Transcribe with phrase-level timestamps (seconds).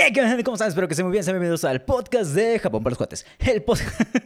[0.00, 0.68] Yeah, ¿cómo están?
[0.68, 1.22] Espero que estén muy bien.
[1.22, 3.26] Sean bienvenidos al podcast de Japón para los cuates.
[3.38, 3.62] El,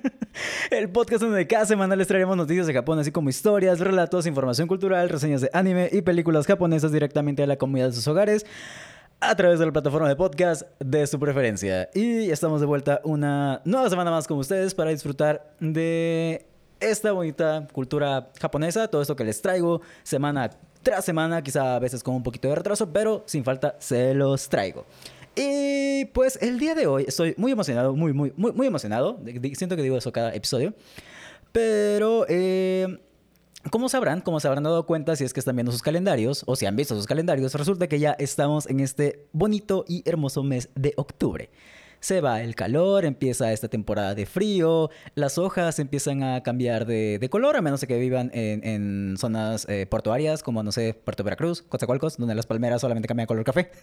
[0.71, 4.69] el podcast donde cada semana les traeremos noticias de Japón, así como historias, relatos, información
[4.69, 8.47] cultural, reseñas de anime y películas japonesas directamente a la comunidad de sus hogares
[9.19, 11.91] a través de la plataforma de podcast de su preferencia.
[11.93, 16.47] Y estamos de vuelta una nueva semana más con ustedes para disfrutar de
[16.79, 20.51] esta bonita cultura japonesa, todo esto que les traigo semana
[20.85, 24.49] tras semana, quizá a veces con un poquito de retraso, pero sin falta se los
[24.49, 24.87] traigo.
[25.37, 29.19] Y pues el día de hoy estoy muy emocionado, muy, muy, muy, muy emocionado.
[29.55, 30.75] Siento que digo eso cada episodio.
[31.53, 32.99] Pero, eh,
[33.71, 36.57] como sabrán, como se habrán dado cuenta si es que están viendo sus calendarios o
[36.57, 40.69] si han visto sus calendarios, resulta que ya estamos en este bonito y hermoso mes
[40.75, 41.51] de octubre
[42.05, 47.27] se va el calor, empieza esta temporada de frío, las hojas empiezan a cambiar de,
[47.31, 51.63] color, a menos de que vivan en, zonas eh, portuarias como, no sé, Puerto Veracruz,
[51.63, 53.71] Coatzacoalcos, donde las palmeras solamente cambian color café.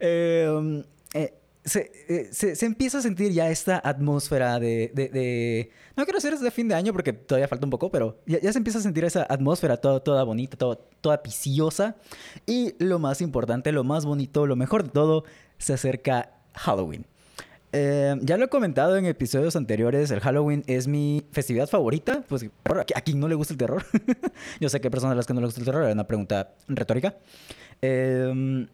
[0.00, 0.82] Em,
[1.14, 1.34] eh,
[1.74, 6.68] eh, se, se, empieza a sentir ya esta atmósfera de, No quiero decir de fin
[6.68, 9.76] de año porque todavía falta un poco, pero ya, se empieza a sentir esa atmósfera
[9.76, 11.96] toda, toda bonita, toda, toda piciosa.
[12.46, 15.24] Y lo más importante, lo más bonito, lo mejor de todo,
[15.58, 17.06] se acerca Halloween.
[17.72, 22.24] Eh, ya lo he comentado en episodios anteriores, el Halloween es mi festividad favorita.
[22.26, 22.46] Pues
[22.94, 23.84] a quién no le gusta el terror.
[24.60, 26.06] Yo sé que hay personas a las que no le gusta el terror, era una
[26.06, 27.16] pregunta retórica.
[27.82, 28.66] Em,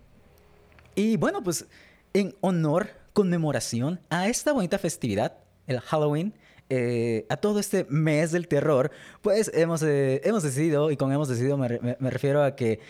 [0.94, 1.66] y bueno, pues
[2.12, 6.34] en honor, conmemoración a esta bonita festividad, el Halloween,
[6.68, 11.28] eh, a todo este mes del terror, pues hemos, eh, hemos decidido, y con hemos
[11.28, 12.80] decidido me, me refiero a que,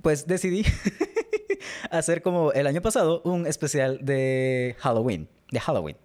[0.00, 0.64] pues decidí
[1.90, 5.28] hacer como el año pasado un especial de Halloween.
[5.50, 5.96] De Halloween.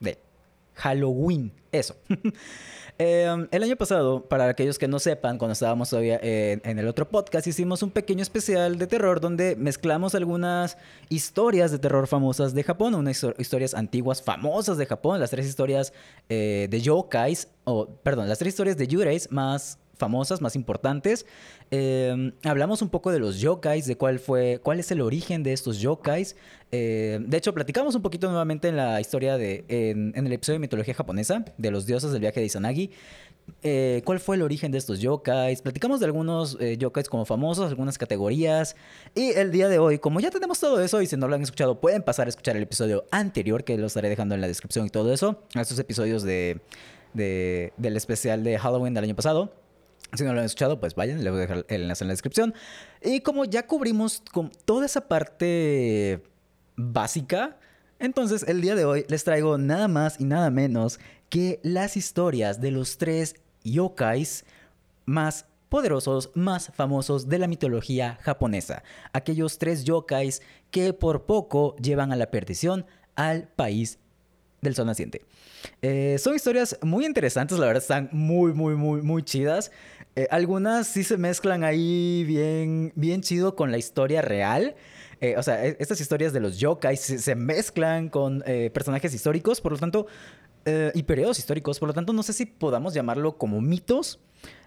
[0.00, 0.18] De
[0.74, 1.52] Halloween.
[1.72, 1.96] Eso.
[2.98, 7.06] Em, el año pasado, para aquellos que no sepan, cuando estábamos todavía en, el otro
[7.06, 10.78] podcast, hicimos un pequeño especial de terror donde mezclamos algunas
[11.10, 15.92] historias de terror famosas de Japón, unas historias antiguas famosas de Japón, las tres historias
[16.30, 21.26] eh, de yokais, o perdón, las tres historias de yureis más famosas, más importantes.
[21.70, 25.52] Em, hablamos un poco de los yokais, de cuál fue, cuál es el origen de
[25.52, 26.36] estos yokais.
[26.70, 30.60] Em, de hecho, platicamos un poquito nuevamente en la historia de, en, el episodio de
[30.60, 32.90] mitología japonesa, de los dioses del viaje de Izanagi.
[33.62, 35.62] Eh, cuál fue el origen de estos yokais.
[35.62, 38.76] Platicamos de algunos eh, yokais como famosos, algunas categorías.
[39.14, 41.42] Y el día de hoy, como ya tenemos todo eso, y si no lo han
[41.42, 44.86] escuchado, pueden pasar a escuchar el episodio anterior, que lo estaré dejando en la descripción
[44.86, 45.42] y todo eso.
[45.54, 46.60] Estos episodios de,
[47.14, 49.52] del especial de Halloween del año pasado.
[50.14, 52.12] Si no lo han escuchado, pues vayan, les voy a dejar el enlace en la
[52.12, 52.54] descripción.
[53.02, 56.22] Y como ya cubrimos con toda esa parte
[56.76, 57.58] básica,
[57.98, 62.60] entonces el día de hoy les traigo nada más y nada menos que las historias
[62.60, 63.34] de los tres
[63.64, 64.44] yokais
[65.06, 68.82] más poderosos, más famosos de la mitología japonesa.
[69.12, 73.98] Aquellos tres yokais que por poco llevan a la perdición al país
[74.60, 75.22] del sol naciente.
[75.82, 79.70] Eh, son historias muy interesantes, la verdad están muy, muy, muy, muy chidas.
[80.14, 84.74] Eh, algunas sí se mezclan ahí bien, bien chido con la historia real.
[85.20, 89.72] Eh, o sea, e, estas historias de los yokai se, mezclan con personajes históricos, por
[89.72, 90.06] lo tanto,
[90.94, 94.20] y periodos históricos, por lo tanto, no sé si podamos llamarlo como mitos.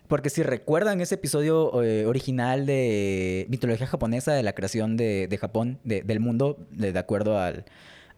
[0.07, 1.67] Porque si recuerdan ese episodio
[2.07, 7.65] original de mitología japonesa, de la creación de, Japón, del mundo, de acuerdo al,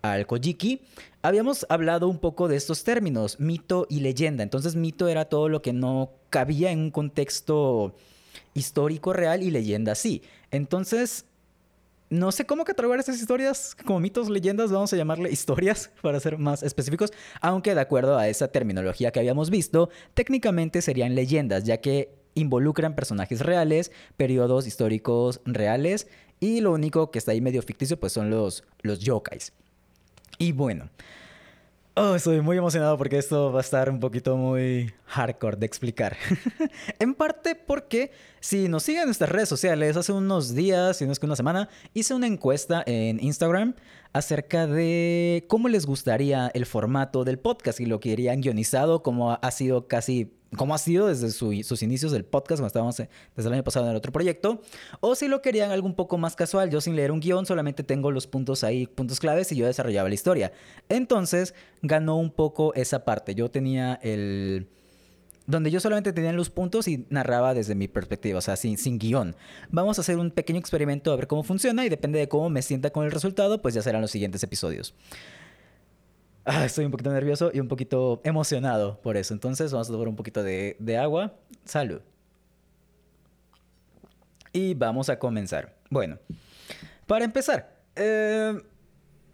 [0.01, 0.81] al Kojiki,
[1.21, 4.43] habíamos hablado un poco de estos términos, mito y leyenda.
[4.43, 7.95] Entonces, mito era todo lo que no cabía en un contexto
[8.53, 10.21] histórico real y leyenda sí.
[10.51, 11.25] Entonces,
[12.09, 16.37] no sé cómo catalogar estas historias como mitos, leyendas, vamos a llamarle historias para ser
[16.37, 21.77] más específicos, aunque de acuerdo a esa terminología que habíamos visto, técnicamente serían leyendas, ya
[21.77, 26.07] que involucran personajes reales, periodos históricos reales,
[26.41, 29.53] y lo único que está ahí medio ficticio pues son los, los yokais.
[30.37, 30.89] Y bueno,
[31.95, 36.17] oh, estoy muy emocionado porque esto va a estar un poquito muy hardcore de explicar.
[36.99, 41.11] en parte porque si nos siguen en nuestras redes sociales, hace unos días, si no
[41.11, 43.75] es que una semana, hice una encuesta en Instagram
[44.13, 49.51] acerca de cómo les gustaría el formato del podcast y lo querían guionizado, como ha
[49.51, 53.63] sido casi como ha sido desde sus inicios del podcast, cuando estábamos desde el año
[53.63, 54.61] pasado en el otro proyecto,
[54.99, 57.83] o si lo querían algo un poco más casual, yo sin leer un guion, solamente
[57.83, 60.51] tengo los puntos ahí, puntos claves, y yo desarrollaba la historia.
[60.89, 63.33] Entonces, ganó un poco esa parte.
[63.33, 64.67] Yo tenía el...
[65.51, 68.97] Donde yo solamente tenía los puntos y narraba desde mi perspectiva, o sea, sin, sin
[68.97, 69.35] guion.
[69.69, 72.61] Vamos a hacer un pequeño experimento a ver cómo funciona y depende de cómo me
[72.61, 74.95] sienta con el resultado, pues ya serán los siguientes episodios.
[76.45, 79.33] Ah, estoy un poquito nervioso y un poquito emocionado por eso.
[79.33, 81.33] Entonces vamos a tomar un poquito de, agua.
[81.65, 81.99] Salud.
[84.53, 85.75] Y vamos a comenzar.
[85.89, 86.17] Bueno,
[87.07, 88.57] para empezar, eh,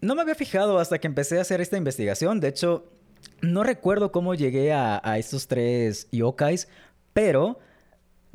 [0.00, 2.40] no me había fijado hasta que empecé a hacer esta investigación.
[2.40, 2.90] De hecho,
[3.40, 6.68] no recuerdo cómo llegué a, estos tres yokais,
[7.12, 7.58] pero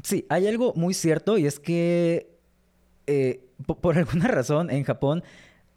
[0.03, 2.37] sí, hay algo muy cierto y es que
[3.07, 5.23] eh, por alguna razón en Japón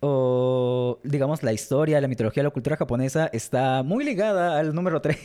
[0.00, 5.18] o digamos la historia, la mitología, la cultura japonesa está muy ligada al número 3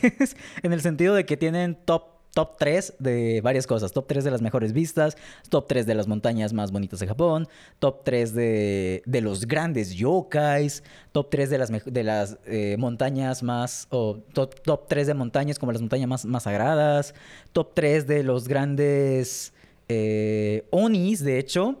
[0.62, 3.92] en el sentido de que tienen top top 3 de varias cosas.
[3.92, 5.16] Top 3 de las mejores vistas,
[5.48, 7.48] top 3 de las montañas más bonitas de Japón,
[7.78, 10.82] top 3 de, los grandes yokais,
[11.12, 15.58] top 3 de las, de las eh, montañas más, o top, top, 3 de montañas
[15.58, 17.14] como las montañas más, más sagradas,
[17.52, 19.52] top 3 de los grandes
[19.88, 21.76] eh, onis, de hecho.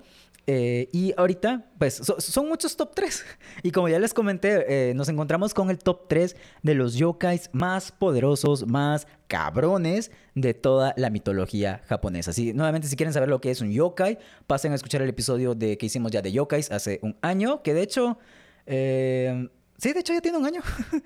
[0.46, 3.24] Eh, y ahorita, pues son muchos top 3.
[3.62, 7.50] Y como ya les comenté, eh, nos encontramos con el top 3 de los yokais
[7.52, 12.32] más poderosos, más cabrones de toda la mitología japonesa.
[12.32, 15.54] Así, nuevamente, si quieren saber lo que es un yokai, pasen a escuchar el episodio
[15.54, 18.18] de, que hicimos ya de yokais hace un año, que de hecho...
[18.66, 19.48] Eh,
[19.78, 20.62] sí, de hecho ya tiene un año.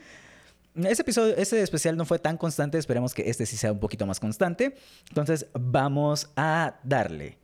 [0.77, 4.05] Ese episodio, ese especial no fue tan constante, esperemos que este sí sea un poquito
[4.05, 4.77] más constante.
[5.09, 7.39] Entonces, vamos a darle.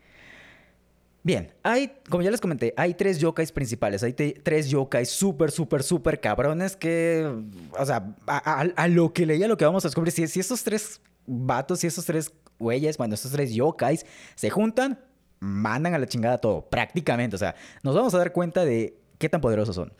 [1.24, 4.02] Bien, hay, como ya les comenté, hay tres yokais principales.
[4.02, 7.30] Hay tres yokais súper, súper, súper cabrones que,
[7.78, 11.00] o sea, a, lo que leía, lo que vamos a descubrir, si, si estos tres
[11.26, 14.04] vatos, si estos tres güeyes, bueno, estos tres yokais
[14.34, 14.98] se juntan,
[15.38, 17.36] mandan a la chingada todo, prácticamente.
[17.36, 17.54] O sea,
[17.84, 19.92] nos vamos a dar cuenta de qué tan poderosos son.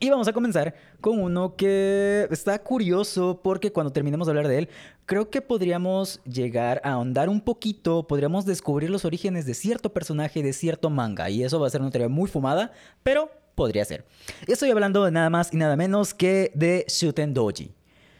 [0.00, 4.58] Y vamos a comenzar con uno que está curioso porque cuando terminemos de hablar de
[4.58, 4.68] él,
[5.04, 10.42] creo que podríamos llegar a ahondar un poquito, podríamos descubrir los orígenes de cierto personaje
[10.42, 11.28] de cierto manga.
[11.28, 12.72] Y eso va a ser una teoría muy fumada,
[13.02, 14.04] pero podría ser.
[14.46, 17.72] Estoy hablando de nada más y nada menos que de Shuten Doji.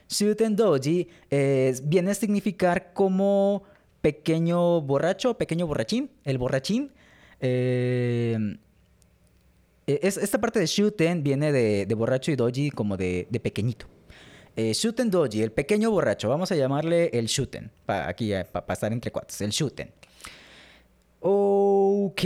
[0.09, 3.63] Shuten Doji eh, viene a significar como
[4.03, 6.93] pequeño borracho, pequeño borrachín, el borrachín.
[7.41, 8.59] Eh,
[9.87, 13.87] eh, esta parte de Shuten viene de, borracho y doji como de, pequeñito.
[14.57, 18.93] Eh, shuten doji, el pequeño borracho, vamos a llamarle el Shuten, para aquí para estar
[18.93, 19.91] entre cuatro, el Shuten.
[21.21, 22.23] Ok.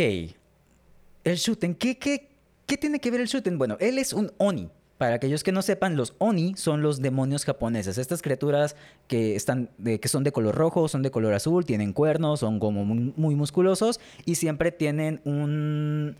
[1.25, 2.29] El Shuten, ¿qué, qué,
[2.67, 3.57] qué tiene que ver el Shuten?
[3.57, 4.69] Bueno, él es un Oni.
[4.99, 7.99] Para aquellos que no sepan, los Oni son los demonios japoneses.
[7.99, 8.75] Estas criaturas
[9.07, 12.85] que, están que son de color rojo, son de color azul, tienen cuernos, son como
[12.85, 16.17] muy musculosos y siempre tienen un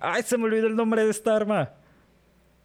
[0.00, 1.74] Ay, se me olvidó el nombre de esta arma.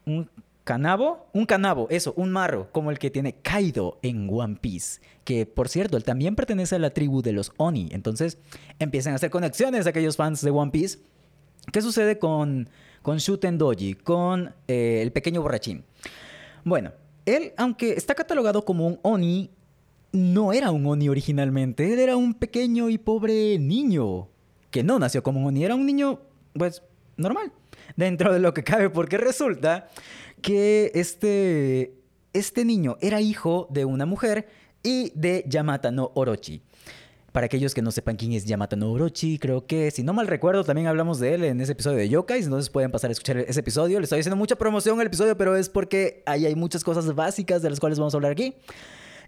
[0.06, 0.30] Un
[0.64, 5.02] canabo, un canabo, eso, un marro, como el que tiene Kaido en One Piece.
[5.24, 7.90] Que por cierto, él también pertenece a la tribu de los Oni.
[7.92, 8.38] Entonces
[8.80, 11.00] empiezan a hacer conexiones aquellos fans de One Piece.
[11.72, 12.70] ¿Qué sucede con,
[13.02, 15.84] con Shuten Doji, con eh, el pequeño borrachín?
[16.64, 16.92] Bueno,
[17.26, 19.52] él, aunque está catalogado como un Oni,
[20.12, 21.92] no era un Oni originalmente.
[21.92, 24.30] Él era un pequeño y pobre niño
[24.72, 25.64] que no nació como un Oni.
[25.66, 26.22] Era un niño,
[26.54, 26.82] pues,
[27.18, 27.52] normal,
[27.96, 29.88] dentro de lo que cabe, porque resulta
[30.42, 31.96] que este,
[32.34, 34.48] este niño era hijo de una mujer
[34.84, 36.62] y de Yamata no Orochi.
[37.32, 40.28] Para aquellos que no sepan quién es Yamata no Orochi, creo que, si no mal
[40.28, 43.38] recuerdo, también hablamos de él en ese episodio de Yokais, entonces pueden pasar a escuchar
[43.40, 44.00] ese episodio.
[44.00, 47.62] Le estoy haciendo mucha promoción al episodio, pero es porque ahí hay muchas cosas básicas
[47.62, 48.56] de las cuales vamos a hablar aquí.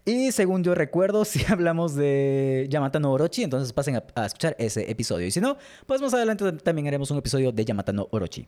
[0.08, 4.90] Y según yo recuerdo, si hablamos de Yamata no Orochi, entonces pasen a, escuchar ese
[4.90, 5.28] episodio.
[5.28, 8.48] Y si no, pues más adelante también haremos un episodio de Yamata no Orochi.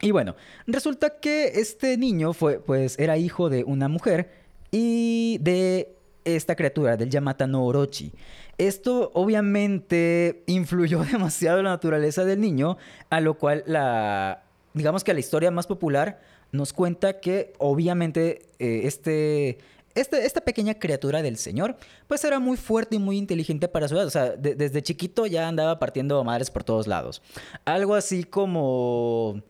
[0.00, 0.34] Y bueno,
[0.66, 4.30] resulta que este niño fue, pues, era hijo de una mujer
[4.70, 5.94] y de
[6.24, 8.12] esta criatura, del Yamata no Orochi.
[8.56, 12.78] Esto obviamente influyó demasiado en la naturaleza del niño,
[13.10, 16.22] a lo cual la, digamos que la historia más popular
[16.52, 19.58] nos cuenta que obviamente eh, este,
[19.94, 23.96] este, esta pequeña criatura del señor, pues era muy fuerte y muy inteligente para su
[23.96, 24.06] edad.
[24.06, 27.22] O sea, desde chiquito ya andaba partiendo madres por todos lados.
[27.64, 29.42] Algo así como,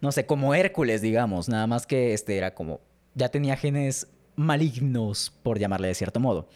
[0.00, 1.48] no sé, como Hércules, digamos.
[1.48, 2.80] Nada más que este era como,
[3.14, 6.48] ya tenía genes malignos, por llamarle de cierto modo.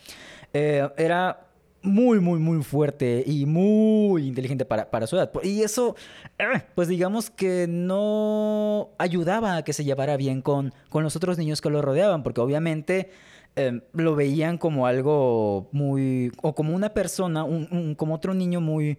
[0.52, 1.51] Eh, era
[1.82, 5.30] muy, muy, muy fuerte y muy inteligente para, para su edad.
[5.42, 5.96] Y eso,
[6.38, 11.38] eh, pues digamos que no ayudaba a que se llevara bien con, con los otros
[11.38, 13.10] niños que lo rodeaban, porque obviamente
[13.56, 18.98] em, lo veían como algo muy, o como una persona, un, como otro niño muy,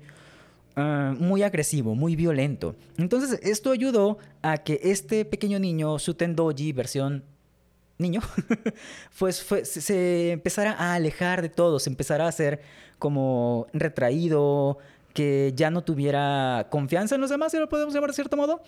[0.75, 2.75] eh, muy agresivo, muy violento.
[2.98, 7.24] Entonces, esto ayudó a que este pequeño niño, Sutendoji, versión
[7.98, 8.22] niño,
[9.20, 12.62] pues se, empezara a alejar de todo, se empezara a hacer
[13.00, 14.78] como retraído,
[15.14, 18.62] que ya no tuviera confianza en los demás, si lo podemos llamar de cierto modo.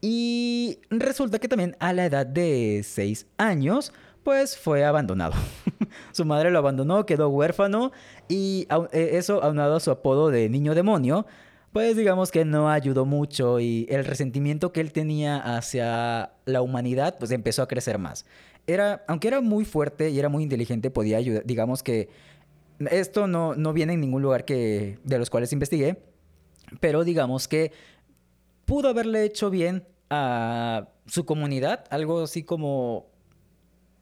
[0.00, 3.92] Y resulta que también a la edad de 6 años,
[4.24, 5.34] pues fue abandonado.
[6.12, 7.92] su madre lo abandonó, quedó huérfano
[8.28, 11.26] y eh, eso aunado a su apodo de niño demonio,
[11.72, 17.16] pues digamos que no ayudó mucho y el resentimiento que él tenía hacia la humanidad
[17.18, 18.26] pues empezó a crecer más.
[18.66, 22.08] Era, aunque era muy fuerte y era muy inteligente, podía ayudar, digamos que
[22.90, 26.02] esto no, no viene en ningún lugar que, de los cuales investigué,
[26.80, 27.72] pero digamos que
[28.64, 33.06] pudo haberle hecho bien a su comunidad, algo así como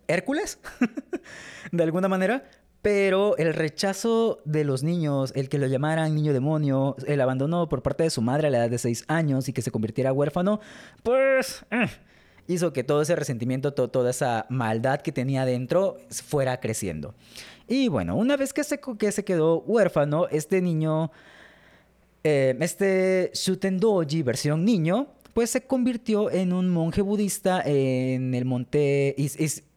[0.09, 0.59] Hércules,
[1.73, 2.45] de alguna manera,
[2.83, 7.83] pero el rechazo de los niños, el que lo llamaran niño demonio, el abandono por
[7.83, 10.61] parte de su madre a la edad de 6 años y que se convirtiera huérfano,
[11.03, 11.87] pues eh,
[12.51, 17.15] hizo que todo ese resentimiento, toda esa maldad que tenía dentro fuera creciendo.
[17.69, 21.13] Y bueno, una vez que se, que se quedó huérfano, este niño,
[22.25, 29.15] eh, este Shutendoji versión niño, pues se convirtió en un monje budista en el monte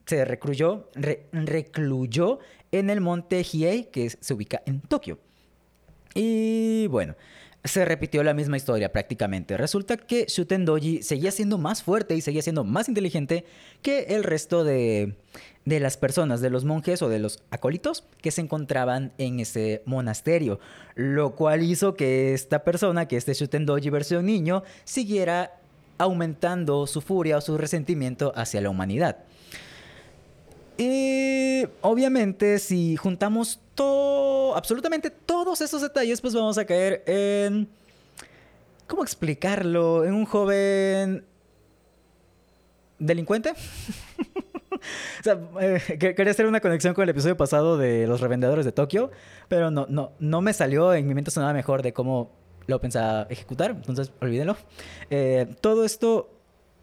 [0.06, 0.90] se recluyó,
[1.32, 2.40] recluyó
[2.72, 5.20] en el monte Hiei, que se ubica en Tokio.
[6.16, 7.16] Y bueno,
[7.64, 9.56] se repitió la misma historia prácticamente.
[9.56, 13.46] Resulta que Shuten Doji seguía siendo más fuerte y seguía siendo más inteligente
[13.82, 15.16] que el resto de,
[15.64, 19.82] de las personas, de los monjes o de los acólitos que se encontraban en ese
[19.86, 20.60] monasterio.
[20.96, 25.60] Lo cual hizo que esta persona, que este Shuten Doji versión niño, siguiera
[25.98, 29.20] aumentando su furia o su resentimiento hacia la humanidad.
[30.78, 34.13] Y obviamente si juntamos todo,
[34.56, 37.68] absolutamente todos esos detalles, pues vamos a caer en...
[38.88, 40.04] ¿Cómo explicarlo?
[40.06, 41.26] En un joven
[43.00, 43.52] delincuente.
[44.72, 48.72] o sea, eh, quería hacer una conexión con el episodio pasado de los revendedores de
[48.72, 49.12] Tokio,
[49.48, 52.32] pero no, no, no me salió, en mi mente sonaba mejor de cómo
[52.68, 54.58] lo pensaba ejecutar, entonces olvídenlo.
[55.10, 56.30] Eh, todo esto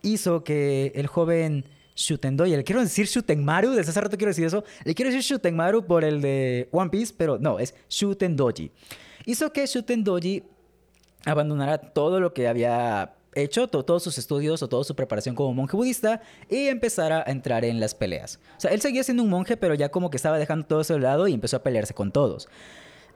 [0.02, 1.64] hizo que el joven
[2.00, 2.56] Shutendoji.
[2.56, 4.64] Le quiero decir Shutenmaru, desde hace rato quiero decir eso.
[4.84, 8.70] Le quiero decir Shutenmaru por el de One Piece, pero no, es Shutendoji.
[9.26, 10.42] Hizo que Shutendoji
[11.26, 15.76] abandonara todo lo que había hecho, todos sus estudios o toda su preparación como monje
[15.76, 18.40] budista y empezara a entrar en las peleas.
[18.56, 20.94] O sea, él seguía siendo un monje, pero ya como que estaba dejando todo eso
[20.94, 22.48] de lado y empezó a pelearse con todos.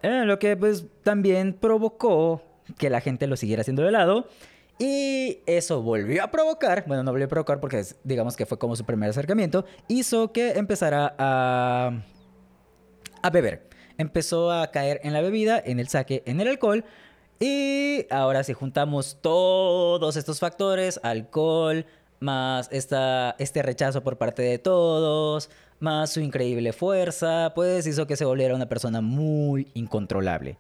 [0.03, 2.43] Eh, lo que pues también provocó
[2.79, 4.29] que la gente lo siguiera haciendo de lado
[4.79, 8.75] y eso volvió a provocar, bueno, no volvió a provocar porque digamos que fue como
[8.75, 11.93] su primer acercamiento, hizo que empezara a,
[13.23, 13.69] a beber.
[13.97, 16.85] Empezó a caer en la bebida, en el saque, en el alcohol.
[17.39, 21.87] Y ahora si juntamos todos estos factores, alcohol,
[22.19, 28.17] más esta, este rechazo por parte de todos, más su increíble fuerza, pues hizo que
[28.17, 30.59] se volviera una persona muy incontrolable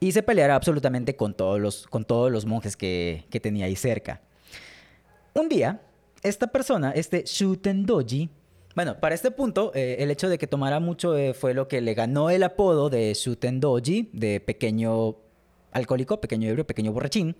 [0.00, 4.20] y se peleara absolutamente con todos los, con todos los monjes que, tenía ahí cerca.
[5.34, 5.80] Un día,
[6.22, 8.30] esta persona, este Shutendoji,
[8.74, 11.80] bueno, para este punto, eh, el hecho de que tomara mucho eh, fue lo que
[11.80, 15.16] le ganó el apodo de Shutendoji, de pequeño
[15.72, 17.36] alcohólico, pequeño ebrio, pequeño borrachín.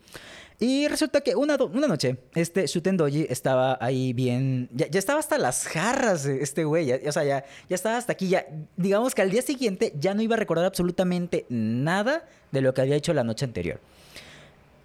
[0.60, 4.68] Y resulta que una, noche, este Shutendoji estaba ahí bien.
[4.72, 6.90] Ya, estaba hasta las jarras, este güey.
[6.92, 8.28] o sea, ya, ya estaba hasta aquí.
[8.28, 8.44] Ya,
[8.76, 12.80] digamos que al día siguiente ya no iba a recordar absolutamente nada de lo que
[12.80, 13.78] había hecho la noche anterior.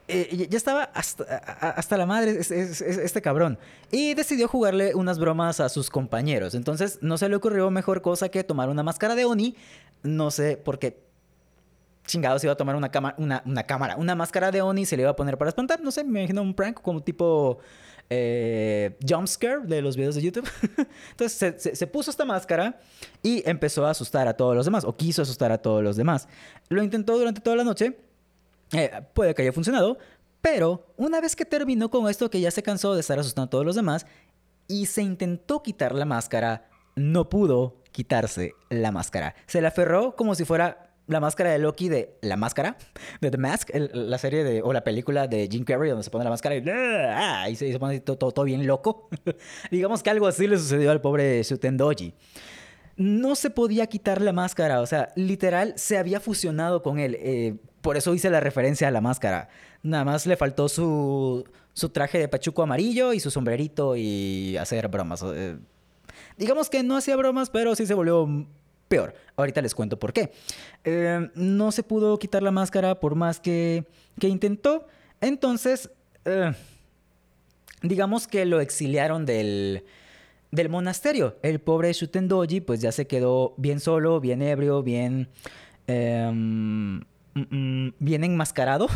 [0.08, 3.58] Eh, ya estaba hasta, hasta la madre este cabrón.
[3.89, 6.53] Y decidió jugarle unas bromas a sus compañeros.
[6.53, 9.56] Entonces no se le ocurrió mejor cosa que tomar una máscara de Oni.
[10.03, 11.02] No sé por qué
[12.05, 15.12] chingados iba a tomar una, una, una cámara, una máscara de Oni se le iba
[15.12, 15.81] a poner para espantar.
[15.81, 17.60] No sé, me imagino un prank como tipo
[18.10, 20.48] eh, jumpscare de los videos de YouTube.
[21.12, 22.79] Entonces se, puso esta máscara
[23.22, 26.27] y empezó a asustar a todos los demás, o quiso asustar a todos los demás.
[26.69, 27.98] Lo intentó durante toda la noche.
[28.74, 29.98] Eh, puede que haya funcionado,
[30.41, 33.50] pero una vez que terminó con esto, que ya se cansó de estar asustando a
[33.50, 34.05] todos los demás,
[34.67, 39.36] y se intentó quitar la máscara, no pudo quitarse la máscara.
[39.45, 42.77] Se la aferró como si fuera la máscara de Loki de La Máscara,
[43.19, 46.24] de The Mask, la serie de, o la película de Jim Carrey donde se pone
[46.24, 47.45] la máscara y, ¡ah!
[47.55, 49.10] se, pone todo, bien loco.
[49.72, 52.13] Digamos que algo así le sucedió al pobre Sutendoji.
[52.95, 57.17] No se podía quitar la máscara, o sea, literal se había fusionado con él.
[57.19, 59.50] Eh, por eso hice la referencia a la máscara.
[59.81, 61.43] Nada más le faltó su,
[61.74, 65.24] su traje de pachuco amarillo y su sombrerito y hacer bromas.
[65.25, 65.57] Eh,
[66.38, 68.45] digamos que no hacía bromas, pero sí se volvió
[68.94, 69.16] peor.
[69.36, 70.32] Ahorita les cuento por qué.
[70.84, 73.86] Eh, no se pudo quitar la máscara por más que,
[74.20, 74.88] que intentó.
[75.20, 75.90] Entonces,
[76.26, 76.54] eh,
[77.82, 79.84] digamos que lo exiliaron del,
[80.52, 81.38] del monasterio.
[81.42, 85.28] El pobre Shutendoji pues ya se quedó bien solo, bien ebrio, bien...
[85.88, 86.98] Em,
[87.34, 88.88] mm, mm, bien enmascarado.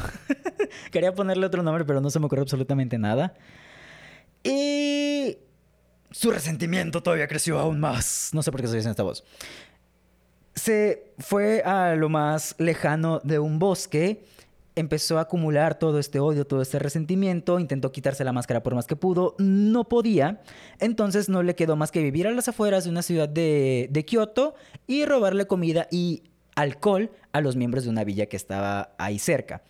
[0.92, 3.34] Quería ponerle otro nombre, pero no se me ocurrió absolutamente nada.
[4.44, 5.40] Y
[6.12, 8.30] su resentimiento todavía creció aún más.
[8.34, 9.24] No sé por qué estoy haciendo esta voz
[10.58, 14.26] se fue a lo más lejano de un bosque
[14.76, 18.86] empezó a acumular todo este odio, todo este resentimiento, intentó quitarse la máscara por más
[18.86, 20.42] que pudo, no podía,
[20.80, 24.06] entonces no le quedó más que vivir a las afueras de una ciudad de, de
[24.06, 24.54] Kioto
[24.86, 26.24] y robarle comida y
[26.56, 29.64] alcohol a los miembros de una villa que estaba ahí cerca.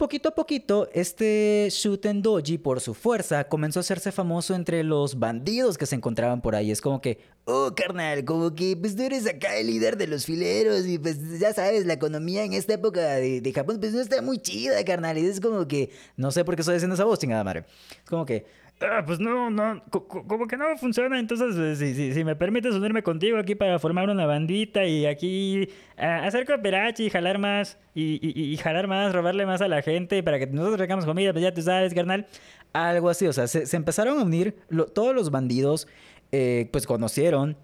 [0.00, 5.18] Poquito a poquito, este Shuten Doji, por su fuerza, comenzó a hacerse famoso entre los
[5.18, 6.70] bandidos que se encontraban por ahí.
[6.70, 10.24] Es como que, oh, carnal, como que pues tú eres acá el líder de los
[10.24, 14.22] fileros y pues ya sabes, la economía en esta época de, Japón pues no está
[14.22, 15.18] muy chida, carnal.
[15.18, 17.66] Y es como que, no sé por qué estoy haciendo esa voz, chingada madre.
[18.02, 18.46] Es como que,
[18.82, 21.18] Ah, pues no, no, como que no funciona.
[21.18, 25.04] Entonces, eh, si, si, si, me permites unirme contigo aquí para formar una bandita y
[25.04, 25.68] aquí
[25.98, 30.22] ah, hacer cooperachi y jalar más, y, y, jalar más, robarle más a la gente
[30.22, 32.26] para que nosotros regamos comida, pues ya tú sabes, carnal.
[32.72, 34.56] Algo así, o sea, se, empezaron a unir,
[34.94, 35.86] todos los bandidos,
[36.32, 37.58] eh, pues conocieron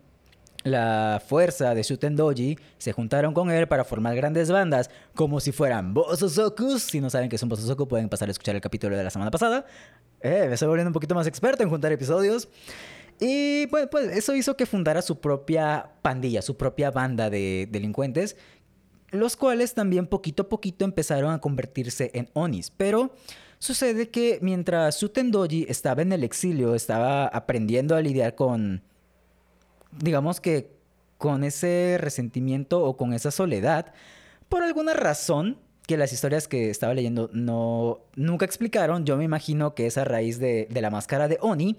[0.67, 5.53] la fuerza de Shuten Doji se juntaron con él para formar grandes bandas, como si
[5.53, 6.83] fueran Bososokus.
[6.83, 9.11] Si no saben qué es un Bososoku, pueden pasar a escuchar el capítulo de la
[9.11, 9.65] semana pasada.
[10.21, 12.49] Eh, me estoy volviendo un poquito más experto en juntar episodios.
[13.21, 18.37] Y pues, pues eso hizo que fundara su propia pandilla, su propia banda de delincuentes,
[19.11, 22.73] los cuales también poquito a poquito empezaron a convertirse en Onis.
[22.77, 23.15] Pero
[23.61, 28.83] sucede que mientras Shuten Doji estaba en el exilio, estaba aprendiendo a lidiar con
[29.99, 30.77] digamos que
[31.19, 33.93] con ese resentimiento o con esa soledad,
[34.49, 39.75] por alguna razón que las historias que estaba leyendo no nunca explicaron, yo me imagino
[39.75, 41.77] que esa raíz de, la máscara de Oni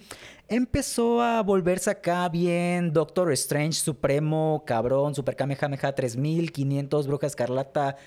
[0.47, 7.97] empezó a volverse acá bien Doctor Strange, Supremo, Cabrón, Super Kamehameha 3500, Bruja Escarlata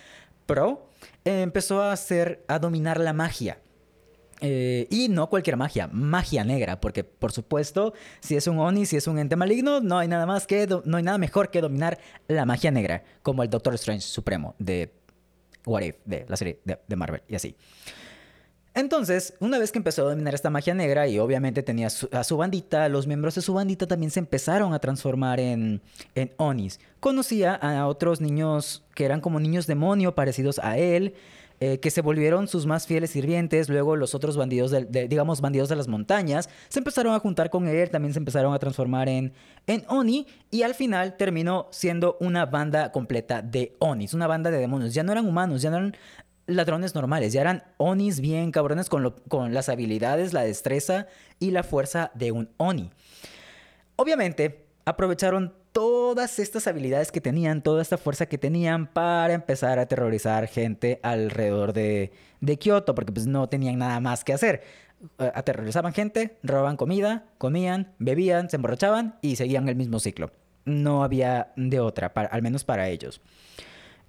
[0.47, 0.89] Pro,
[1.25, 3.59] empezó a hacer, a dominar la magia.
[4.41, 8.97] Eh, y no cualquier magia, magia negra, porque por supuesto, si es un Oni, si
[8.97, 11.99] es un ente maligno, no hay nada más que, no hay nada mejor que dominar
[12.27, 14.93] la magia negra, como el Doctor Strange Supremo de
[15.67, 17.55] What If, de la serie de, Marvel y así.
[18.73, 22.37] Entonces, una vez que empezó a dominar esta magia negra y obviamente tenía a su
[22.37, 25.83] bandita, los miembros de su bandita también se empezaron a transformar en,
[26.15, 26.79] en Onis.
[27.01, 31.15] Conocía a otros niños que eran como niños demonio parecidos a él.
[31.63, 33.69] Eh, que se volvieron sus más fieles sirvientes.
[33.69, 37.69] Luego los otros bandidos, de, digamos, bandidos de las montañas, se empezaron a juntar con
[37.69, 39.35] él, también se empezaron a transformar en,
[39.67, 44.57] en Oni y al final terminó siendo una banda completa de Onis, una banda de
[44.57, 44.95] demonios.
[44.95, 45.97] Ya no eran humanos, ya no eran
[46.47, 51.09] ladrones normales, ya eran Onis bien cabrones con, con las habilidades, la destreza
[51.41, 52.91] y la fuerza de un Oni.
[53.97, 59.83] Obviamente, aprovecharon todas estas habilidades que tenían, toda esta fuerza que tenían para empezar a
[59.83, 64.63] aterrorizar gente alrededor de, de Kioto, porque pues no tenían nada más que hacer.
[65.19, 70.31] Aterrorizaban gente, robaban comida, comían, bebían, se emborrachaban y seguían el mismo ciclo.
[70.65, 73.21] No había de otra, al menos para ellos.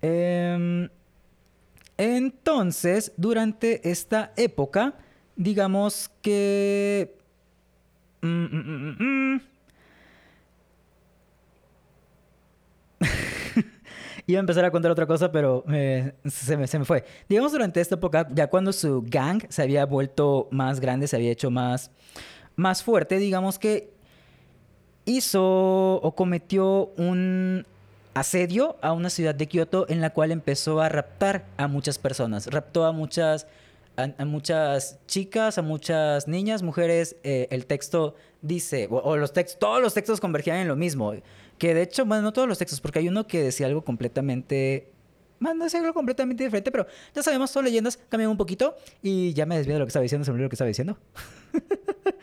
[0.02, 0.90] Em,
[1.98, 4.96] entonces, durante esta época,
[5.36, 7.16] digamos que...
[8.22, 9.42] Mm, mm, mm,
[14.28, 17.04] Iba a empezar a contar otra cosa, pero se, me, se, me, fue.
[17.28, 21.32] Digamos, durante esta época, ya cuando su gang se había vuelto más grande, se había
[21.32, 21.92] hecho más,
[22.56, 23.92] más fuerte, digamos que
[25.06, 27.66] hizo o cometió un
[28.14, 32.48] asedio a una ciudad de Kioto en la cual empezó a raptar a muchas personas.
[32.48, 33.48] Raptó a muchas,
[33.96, 37.16] a, muchas chicas, a muchas niñas, mujeres.
[37.24, 41.14] Eh, el texto dice, o, los textos, todos los textos convergían en lo mismo.
[41.62, 44.92] Que de hecho, bueno, no todos los textos, porque hay uno que decía algo completamente.
[45.40, 48.76] Bueno, no decía algo completamente diferente, pero ya sabemos, todas leyendas cambian un poquito.
[49.04, 50.68] Y ya me desvío de lo que estaba diciendo, se me olvidó lo que estaba
[50.68, 50.98] diciendo.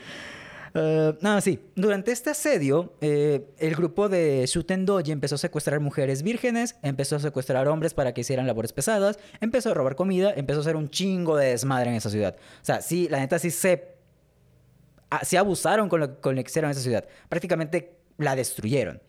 [0.74, 1.58] Uh, sí.
[1.74, 7.16] Durante este asedio, eh, el grupo de Shuten Doji empezó a secuestrar mujeres vírgenes, empezó
[7.16, 10.76] a secuestrar hombres para que hicieran labores pesadas, empezó a robar comida, empezó a hacer
[10.76, 12.36] un chingo de desmadre en esa ciudad.
[12.36, 13.96] O sea, sí, la neta sí se.
[15.10, 17.08] Ah, sí abusaron con lo que hicieron en esa ciudad.
[17.30, 19.00] Prácticamente la destruyeron.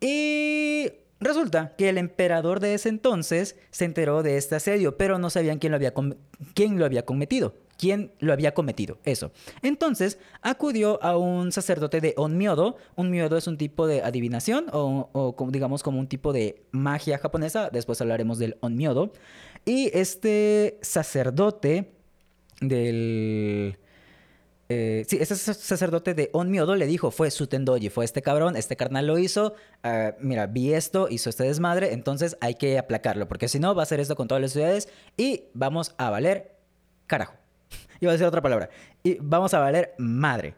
[0.00, 0.90] Y
[1.20, 5.58] resulta que el emperador de ese entonces se enteró de este asedio, pero no sabían
[5.58, 5.94] quién lo había,
[6.54, 7.54] quién lo había cometido.
[7.78, 8.98] ¿Quién lo había cometido?
[9.04, 9.32] Eso.
[9.62, 12.76] Entonces acudió a un sacerdote de Onmyodo.
[12.94, 17.70] Onmyodo es un tipo de adivinación o, digamos como un tipo de magia japonesa.
[17.72, 19.12] Después hablaremos del Onmyodo.
[19.64, 21.90] Y este sacerdote
[22.60, 23.78] del
[24.74, 28.74] eh, sí, ese sacerdote de Onmyodo le dijo, fue su tendoji, fue este cabrón, este
[28.74, 33.48] carnal lo hizo, ah, mira, vi esto, hizo este desmadre, entonces hay que aplacarlo, porque
[33.48, 36.56] si no va a hacer esto con todas las ciudades y vamos a valer
[37.06, 37.34] carajo.
[38.00, 38.70] Iba a decir otra palabra.
[39.02, 40.54] Y vamos a valer madre.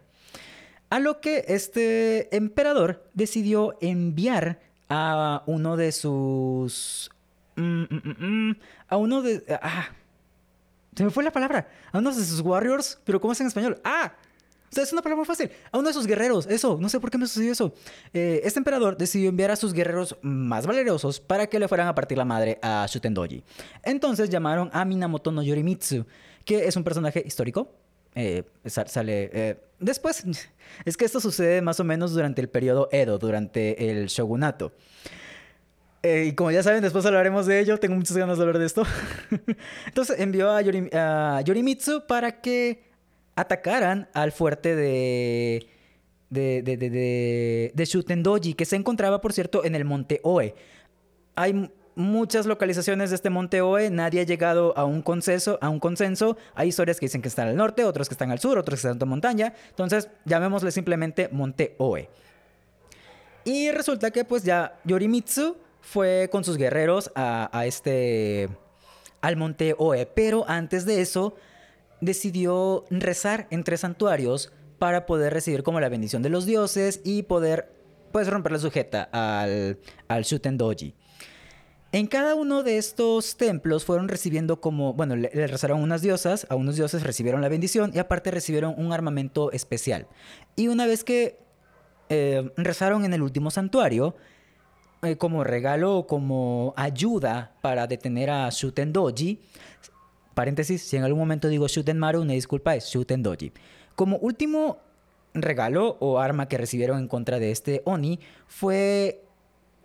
[0.90, 7.10] A lo que este emperador decidió enviar a uno de sus
[7.56, 8.56] mm, mm, mm,
[8.88, 9.42] a uno de...
[9.60, 9.88] Ah,
[10.94, 11.68] se me fue la palabra.
[11.92, 13.80] A uno de sus warriors, pero ¿cómo es en español?
[13.84, 14.12] Ah,
[14.70, 15.50] o sea, es una palabra muy fácil.
[15.70, 17.72] A uno de sus guerreros, eso, no sé por qué me sucedió eso.
[18.12, 21.94] Eh, este emperador decidió enviar a sus guerreros más valerosos para que le fueran a
[21.94, 23.44] partir la madre a Shutendoji.
[23.84, 26.06] Entonces llamaron a Minamoto no Yorimitsu,
[26.44, 27.70] que es un personaje histórico.
[28.16, 30.24] Eh, sale eh, después.
[30.84, 34.72] Es que esto sucede más o menos durante el periodo Edo, durante el shogunato.
[36.04, 37.78] Y como ya saben, después hablaremos de ello.
[37.78, 38.82] Tengo muchas ganas de hablar de esto.
[39.86, 42.84] Entonces envió a, a Yorimitsu para que
[43.36, 45.66] atacaran al fuerte de,
[46.28, 50.54] de, de, de, de Shutendoji, que se encontraba, por cierto, en el monte Oe.
[51.36, 55.80] Hay muchas localizaciones de este monte Oe, nadie ha llegado a un consenso, a un
[55.80, 56.36] consenso.
[56.54, 58.88] Hay historias que dicen que están al norte, otros que están al sur, otros que
[58.88, 59.54] están en montaña.
[59.70, 62.08] Entonces, llamémosle simplemente monte Oe.
[63.44, 68.48] Y resulta que pues ya Yorimitsu fue con sus guerreros a, este
[69.20, 71.34] al monte Oe, pero antes de eso
[72.00, 77.22] decidió rezar en tres santuarios para poder recibir como la bendición de los dioses y
[77.22, 77.72] poder
[78.12, 80.94] pues romper la sujeta al, al Shuten Doji.
[81.94, 86.56] En cada uno de estos templos fueron recibiendo como, bueno, le, rezaron unas diosas, a
[86.56, 90.08] unos dioses recibieron la bendición y aparte recibieron un armamento especial.
[90.56, 91.38] Y una vez que
[92.08, 94.16] eh, rezaron en el último santuario,
[95.04, 99.40] eh, como regalo o como ayuda para detener a Shuten Doji,
[100.34, 103.52] Paréntesis, si en algún momento digo Shuten Maru, una disculpa, es Shuten Doji.
[103.94, 104.78] Como último
[105.32, 109.22] regalo o arma que recibieron en contra de este Oni fue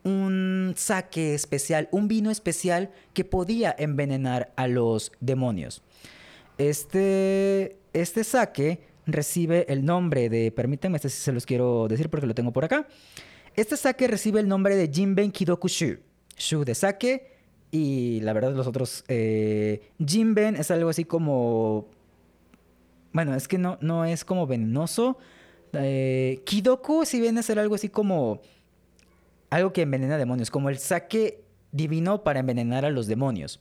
[0.04, 5.84] un saque especial, un vino especial que podía envenenar a los demonios.
[6.58, 12.28] Este, este saque recibe el nombre de, permítanme, este sí se los quiero decir porque
[12.28, 12.88] lo tengo por acá.
[13.60, 15.98] Este saque recibe el nombre de Jinben Kidoku Shu.
[16.38, 17.34] Shu de saque
[17.72, 19.04] y la verdad, los otros.
[19.10, 21.90] Eh, Jinben es algo así como.
[23.12, 25.18] Bueno, es que no, no es como venenoso.
[25.74, 28.42] Eh, Kidoku, si viene a ser algo así como.
[29.50, 31.44] Algo que envenena demonios, como el saque
[31.74, 33.60] divino para envenenar a los demonios.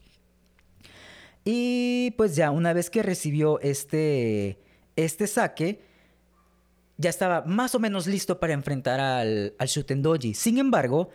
[1.44, 4.58] Y pues ya, una vez que recibió este,
[4.94, 5.80] este saque,
[6.98, 10.34] ya estaba más o menos listo para enfrentar al, al Shutendoji.
[10.34, 11.08] Sin embargo,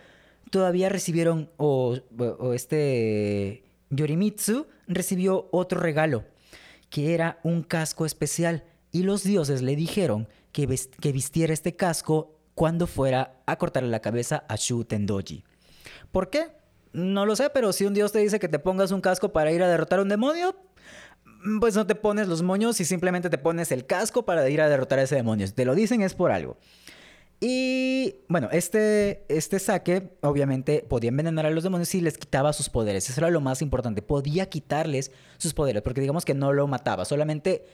[0.50, 1.98] todavía recibieron, o,
[2.54, 6.24] este Yorimitsu recibió otro regalo,
[6.90, 8.64] que era un casco especial.
[8.90, 10.66] Y los dioses le dijeron que,
[11.00, 15.44] que vistiera este casco cuando fuera a cortarle la cabeza a Shu Tendoji.
[16.12, 16.52] ¿Por qué?
[16.92, 19.50] No lo sé, pero si un dios te dice que te pongas un casco para
[19.52, 20.56] ir a derrotar a un demonio,
[21.60, 24.68] pues no te pones los moños y simplemente te pones el casco para ir a
[24.68, 25.50] derrotar a ese demonio.
[25.52, 26.56] Te lo dicen es por algo.
[27.40, 32.70] Y bueno, este, este saque obviamente podía envenenar a los demonios y les quitaba sus
[32.70, 33.10] poderes.
[33.10, 34.00] Eso era lo más importante.
[34.00, 37.66] Podía quitarles sus poderes, porque digamos que no lo mataba, solamente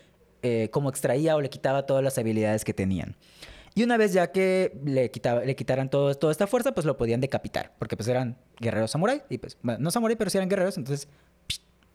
[0.42, 3.16] eh, como extraía o le quitaba todas las habilidades que tenían.
[3.74, 6.96] Y una vez ya que le, quitaba, le quitaran todo, toda esta fuerza, pues lo
[6.96, 10.76] podían decapitar, porque pues eran guerreros samurai, y pues, no samurai, pero sí eran guerreros,
[10.76, 11.06] entonces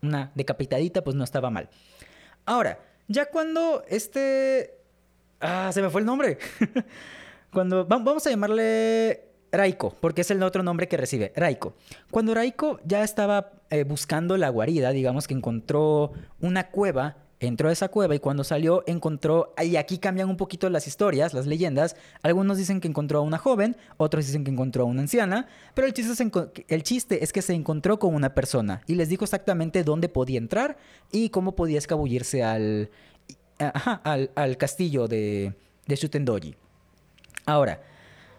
[0.02, 1.68] una decapitadita pues no estaba mal.
[2.44, 2.78] Ahora,
[3.08, 4.78] ya cuando este...
[5.40, 6.38] Ah, se me fue el nombre.
[7.52, 11.74] Cuando vamos a llamarle Raiko, porque es el otro nombre que recibe, Raiko.
[12.10, 17.72] Cuando Raiko ya estaba eh, buscando la guarida, digamos que encontró una cueva, entró a
[17.72, 21.96] esa cueva y cuando salió encontró, y aquí cambian un poquito las historias, las leyendas,
[22.22, 25.86] algunos dicen que encontró a una joven, otros dicen que encontró a una anciana, pero
[25.86, 29.24] el chiste es, el chiste es que se encontró con una persona y les dijo
[29.24, 30.76] exactamente dónde podía entrar
[31.12, 32.90] y cómo podía escabullirse al,
[33.58, 35.54] al, castillo de,
[35.86, 36.56] de Shutendoji.
[37.44, 37.80] Ahora,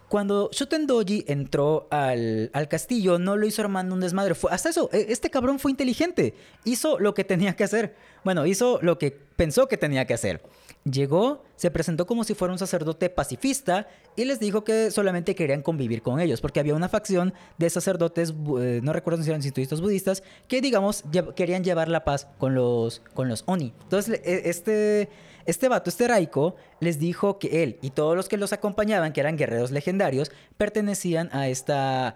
[0.10, 4.36] cuando Shutendoji entró al, castillo, no lo hizo armando un desmadre.
[4.36, 6.34] Fue, hasta eso, e, este cabrón fue inteligente.
[6.64, 7.96] Hizo lo que tenía que hacer.
[8.24, 10.42] Bueno, hizo lo que pensó que tenía que hacer.
[10.90, 15.62] Llegó, se presentó como si fuera un sacerdote pacifista y les dijo que solamente querían
[15.62, 19.82] convivir con ellos, porque había una facción de sacerdotes, eh, no recuerdo si eran institutos
[19.82, 21.04] budistas, que digamos
[21.36, 23.74] querían llevar la paz con los, con los Oni.
[23.84, 25.10] Entonces, e, este
[25.48, 29.22] este vato, este Raiko, les dijo que él y todos los que los acompañaban, que
[29.22, 32.16] eran guerreros legendarios, pertenecían a esta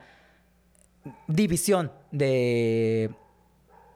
[1.27, 3.09] división de,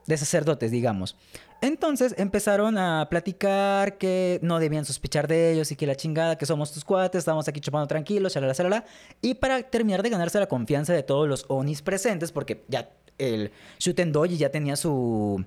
[0.08, 1.15] de sacerdotes, digamos.
[1.62, 6.45] Entonces empezaron a platicar que no debían sospechar de ellos y que la chingada, que
[6.45, 8.86] somos tus cuates, estamos aquí chupando tranquilos, shalala.
[9.21, 13.52] Y para terminar de ganarse la confianza de todos los Onis presentes, porque ya el
[13.80, 15.43] Shuten Doji ya tenía su,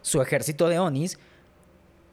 [0.00, 1.18] su ejército de Onis,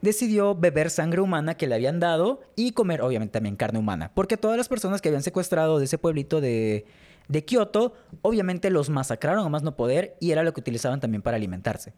[0.01, 4.11] decidió beber sangre humana que le habían dado y comer obviamente también carne humana.
[4.13, 6.85] Porque todas las personas que habían secuestrado de ese pueblito de,
[7.27, 11.21] de Kioto, obviamente los masacraron a más no poder y era lo que utilizaban también
[11.21, 11.93] para alimentarse.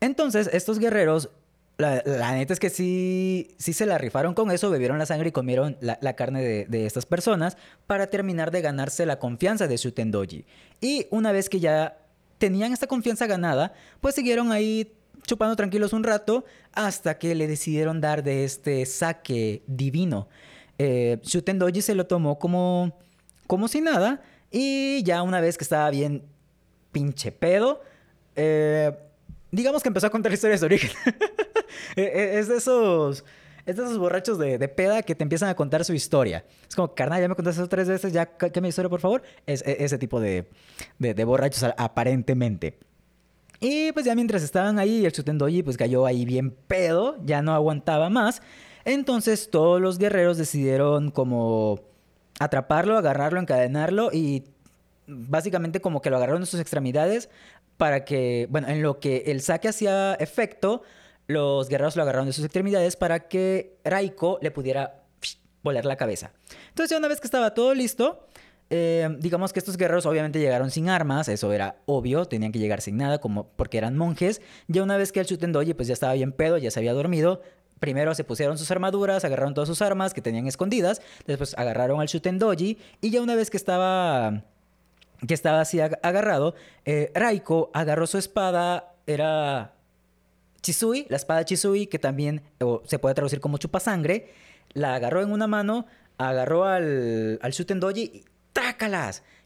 [0.00, 1.30] Entonces, estos guerreros,
[1.76, 5.32] la, neta es que sí, sí se la rifaron con eso, bebieron la sangre y
[5.32, 10.46] comieron la, carne de, de, estas personas para terminar de ganarse la confianza de Shutendoji.
[10.80, 11.98] Y una vez que ya
[12.38, 14.94] tenían esta confianza ganada, pues siguieron ahí
[15.30, 20.28] chupando tranquilos un rato hasta que le decidieron dar de este saque divino.
[20.76, 22.98] Eh, Shutendoji se lo tomó como,
[23.46, 26.24] como si nada y ya una vez que estaba bien
[26.90, 27.80] pinche pedo,
[28.34, 28.92] eh,
[29.52, 30.90] digamos que empezó a contar historias de origen.
[31.96, 33.24] Eh, es de esos...
[33.64, 36.44] Es de esos borrachos de, peda que te empiezan a contar su historia.
[36.68, 39.22] Es como, carnal, ya me contaste eso tres veces, ya ¿qué mi historia, por favor.
[39.46, 40.48] Es, e, ese tipo de,
[40.98, 42.78] de, borrachos, aparentemente.
[43.60, 47.52] Y pues ya mientras estaban ahí, el Chutendoji pues cayó ahí bien pedo, ya no
[47.52, 48.40] aguantaba más.
[48.84, 51.80] Entonces todos los guerreros decidieron como
[52.38, 54.44] atraparlo, agarrarlo, encadenarlo y
[55.06, 57.28] básicamente como que lo agarraron en sus extremidades
[57.76, 60.82] para que, bueno, en lo que el saque hacía efecto,
[61.26, 65.02] los guerreros lo agarraron de sus extremidades para que Raiko le pudiera
[65.62, 66.32] volar la cabeza.
[66.68, 68.26] Entonces ya una vez que estaba todo listo,
[68.72, 72.80] eh, digamos que estos guerreros obviamente llegaron sin armas, eso era obvio, tenían que llegar
[72.80, 74.40] sin nada, como porque eran monjes.
[74.68, 77.42] Ya una vez que el Shutendoji pues ya estaba bien pedo, ya se había dormido,
[77.80, 82.06] primero se pusieron sus armaduras, agarraron todas sus armas que tenían escondidas, después agarraron al
[82.06, 84.44] Shutendoji y ya una vez que estaba
[85.26, 86.54] que estaba así agarrado,
[86.84, 89.74] eh, Raiko agarró su espada, era
[90.62, 92.42] Chisui, la espada Chisui, que también
[92.84, 94.30] se puede traducir como chupasangre,
[94.72, 98.24] la agarró en una mano, agarró al, al Shutendoji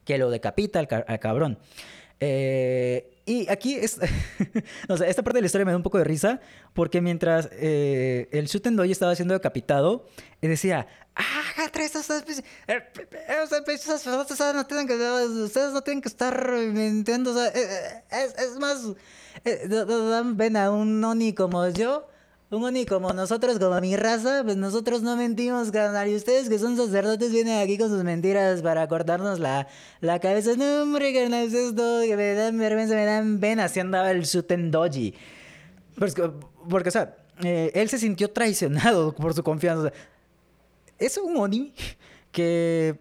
[0.04, 1.58] Que lo decapita al, cabrón.
[2.20, 6.40] Eh, y aquí esta parte de la historia me da un poco de risa.
[6.72, 10.06] Porque mientras eh, el Shutendoji estaba siendo decapitado,
[10.48, 11.70] decía: ¡Ah,
[14.22, 17.34] ustedes, no tienen que, ustedes no tienen que estar mintiendo.
[17.44, 18.82] Eh, es, más.
[20.36, 22.08] ven a un Oni como yo
[22.50, 26.08] un Oni como nosotros, como mi raza, pues nosotros no mentimos, carnal.
[26.08, 29.66] Y ustedes que son sacerdotes vienen aquí con sus mentiras para cortarnos la,
[30.00, 30.54] la cabeza.
[30.56, 33.64] No, hombre, carnal, es esto que me dan vergüenza, me dan pena.
[33.64, 35.14] Así andaba el Shutendoji.
[35.98, 36.30] Porque,
[36.68, 39.92] porque, o sea, eh, él se sintió traicionado por su confianza.
[40.98, 41.74] es un Oni
[42.30, 42.98] que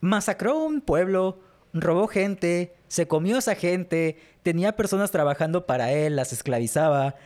[0.00, 1.40] masacró un pueblo,
[1.72, 7.16] robó gente, se comió a esa gente, tenía personas trabajando para él, las esclavizaba.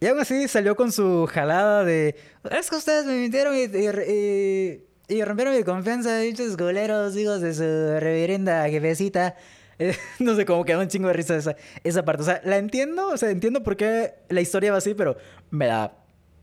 [0.00, 2.16] Y aún así salió con su jalada de.
[2.50, 8.66] Es que ustedes me mintieron y, rompieron mi confianza, dichos goleros, hijos de su reverenda
[8.70, 9.36] jefecita.
[10.18, 12.22] no sé cómo quedó un chingo de risa esa, esa parte.
[12.22, 15.18] O sea, la entiendo, o sea, entiendo por qué la historia va así, pero
[15.50, 15.92] me da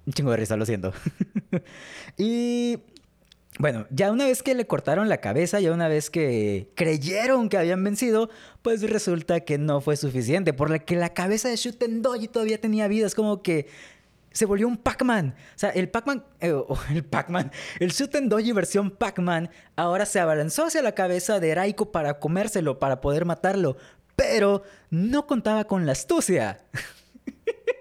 [0.05, 0.93] un chingo de risa, lo siento.
[2.17, 2.77] y
[3.59, 7.57] bueno, ya una vez que le cortaron la cabeza, ya una vez que creyeron que
[7.57, 8.29] habían vencido,
[8.61, 12.87] pues resulta que no fue suficiente, por la que la cabeza de Shutendoji todavía tenía
[12.87, 13.07] vida.
[13.07, 13.67] Es como que
[14.31, 15.35] se volvió un Pac-Man.
[15.55, 16.53] O sea, el Pac-Man, eh,
[16.93, 22.19] el Pac-Man, el Shutendoji versión Pac-Man, ahora se abalanzó hacia la cabeza de Raiko para
[22.19, 23.77] comérselo, para poder matarlo.
[24.15, 26.59] Pero no contaba con la astucia.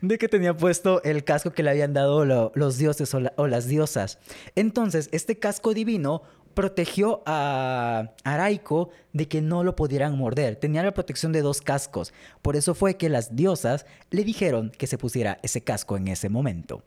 [0.00, 4.18] de que tenía puesto el casco que le habían dado los dioses o, las diosas.
[4.54, 6.22] Entonces, este casco divino
[6.54, 10.56] protegió a Araiko de que no lo pudieran morder.
[10.56, 12.12] Tenía la protección de dos cascos.
[12.42, 16.28] Por eso fue que las diosas le dijeron que se pusiera ese casco en ese
[16.28, 16.82] momento.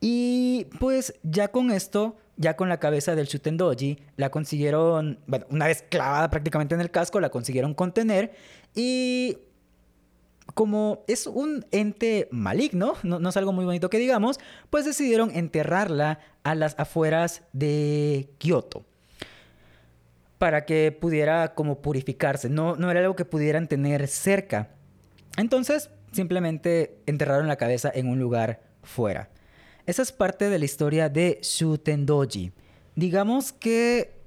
[0.00, 5.66] Y pues ya con esto, ya con la cabeza del Shutendoji, la consiguieron, bueno, una
[5.66, 8.32] vez clavada prácticamente en el casco, la consiguieron contener
[8.74, 9.38] y
[10.54, 16.20] como es un ente maligno, no, es algo muy bonito que digamos, pues decidieron enterrarla
[16.42, 18.84] a las afueras de Kioto
[20.38, 22.48] para que pudiera como purificarse.
[22.48, 24.70] No, no era algo que pudieran tener cerca.
[25.36, 29.28] Entonces, simplemente enterraron la cabeza en un lugar fuera.
[29.86, 32.52] Esa es parte de la historia de Shutendoji.
[32.96, 34.20] Digamos que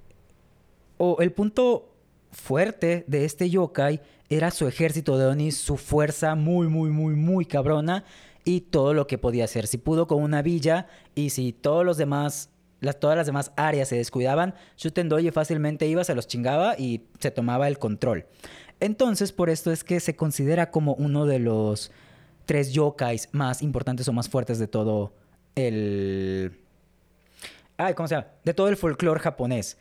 [0.97, 1.92] o el punto
[2.33, 7.45] fuerte de este yokai era su ejército de Oni, su fuerza muy, muy, muy, muy
[7.45, 8.03] cabrona
[8.43, 9.67] y todo lo que podía hacer.
[9.67, 12.49] Si pudo con una villa y si todos los demás,
[12.99, 17.67] todas las demás áreas se descuidaban, Shutendoji fácilmente iba, se los chingaba y se tomaba
[17.67, 18.25] el control.
[18.79, 21.91] Entonces, por esto es que se considera como uno de los
[22.45, 25.13] tres yokais más importantes o más fuertes de todo
[25.55, 26.59] el...
[27.77, 28.27] Ay, ¿cómo se llama?
[28.43, 29.77] De todo el folclore japonés.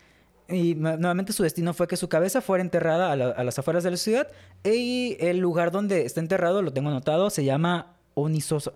[0.52, 3.96] Y nuevamente su destino fue que su cabeza fuera enterrada a, las afueras de la
[3.96, 4.28] ciudad.
[4.62, 8.72] Y el lugar donde está enterrado, lo tengo anotado, se llama Onisosa.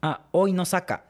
[0.00, 1.04] Ah, Oinosaka.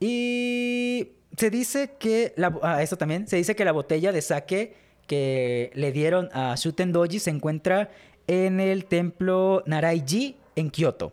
[0.00, 4.74] Y se dice que, la, ah, también, se dice que la botella de sake
[5.06, 7.90] que le dieron a Shuten Doji se encuentra
[8.26, 11.06] en el templo Naraiji en Kioto.
[11.06, 11.12] O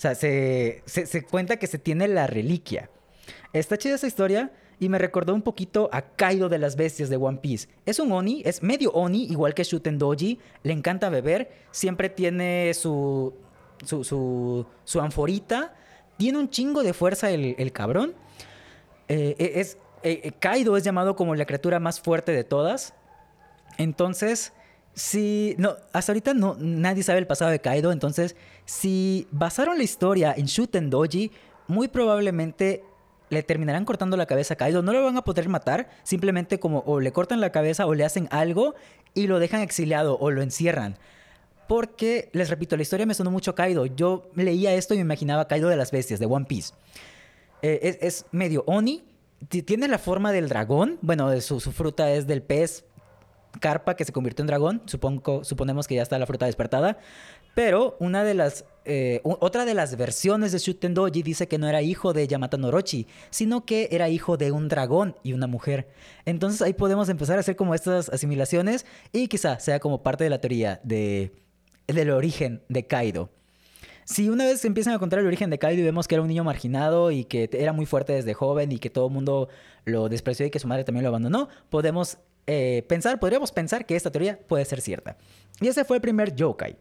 [0.00, 2.90] sea, se, se, se cuenta que se tiene la reliquia.
[3.54, 7.16] Está chida esa historia y me recordó un poquito a Kaido de las bestias de
[7.16, 7.68] One Piece.
[7.86, 10.38] Es un Oni, es medio Oni, igual que Shuten Doji.
[10.62, 13.32] Le encanta beber, siempre tiene su,
[13.84, 15.74] su, su, su anforita.
[16.18, 18.14] Tiene un chingo de fuerza el, el cabrón.
[19.08, 22.94] Eh, es, eh, Kaido es llamado como la criatura más fuerte de todas.
[23.78, 24.52] Entonces,
[24.94, 25.54] si.
[25.58, 27.92] No, hasta ahorita no, nadie sabe el pasado de Kaido.
[27.92, 28.36] Entonces,
[28.66, 31.30] si basaron la historia en Shuten Doji,
[31.66, 32.84] muy probablemente
[33.30, 34.82] le terminarán cortando la cabeza a Kaido.
[34.82, 35.88] No lo van a poder matar.
[36.02, 38.74] Simplemente como o le cortan la cabeza o le hacen algo
[39.14, 40.96] y lo dejan exiliado o lo encierran.
[41.68, 43.86] Porque, les repito, la historia me sonó mucho a Kaido.
[43.86, 46.74] Yo leía esto y me imaginaba Kaido de las bestias, de One Piece.
[47.62, 49.04] Eh, es, medio Oni.
[49.48, 50.98] Tiene la forma del dragón.
[51.02, 52.84] Bueno, su, su, fruta es del pez
[53.60, 54.82] carpa que se convirtió en dragón.
[54.86, 56.98] Supongo, suponemos que ya está la fruta despertada.
[57.56, 57.96] Pero
[58.84, 62.58] eh, otra de las versiones de Shuten Doji dice que no era hijo de Yamata
[62.58, 65.88] Norochi, sino que era hijo de un dragón y una mujer.
[66.26, 70.28] Entonces ahí podemos empezar a hacer como estas asimilaciones y quizá sea como parte de
[70.28, 71.32] la teoría de,
[71.86, 73.30] del origen de Kaido.
[74.04, 76.28] Si una vez empiezan a contar el origen de Kaido y vemos que era un
[76.28, 79.48] niño marginado y que era muy fuerte desde joven y que todo el mundo
[79.86, 83.96] lo despreció y que su madre también lo abandonó, podemos eh, pensar, podríamos pensar que
[83.96, 85.16] esta teoría puede ser cierta.
[85.58, 86.76] Y ese fue el primer yokai.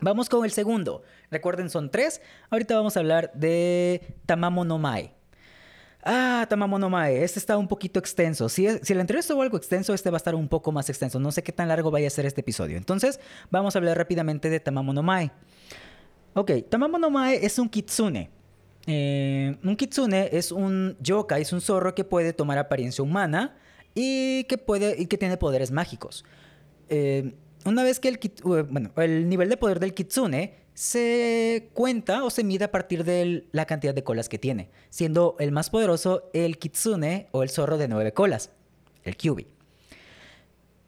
[0.00, 1.02] Vamos con el segundo.
[1.30, 2.20] Recuerden, son tres.
[2.50, 4.80] Ahorita vamos a hablar de Tamamo no.
[6.02, 7.04] Ah, Tamamo no.
[7.04, 8.48] Este está un poquito extenso.
[8.48, 11.18] Si, el anterior estuvo algo extenso, este va a estar un poco más extenso.
[11.20, 12.76] No sé qué tan largo vaya a ser este episodio.
[12.76, 13.20] Entonces,
[13.50, 15.04] vamos a hablar rápidamente de Tamamo no.
[16.34, 18.30] Ok, Tamamo no es un kitsune.
[18.86, 23.56] Eh, un kitsune es un yokai, es un zorro que puede tomar apariencia humana
[23.94, 26.24] y que, puede, y que tiene poderes mágicos.
[26.88, 28.20] Eh, una vez que el,
[28.68, 33.46] bueno, el nivel de poder del kitsune se cuenta o se mide a partir de
[33.52, 37.78] la cantidad de colas que tiene, siendo el más poderoso el kitsune o el zorro
[37.78, 38.50] de nueve colas,
[39.04, 39.46] el kyubi.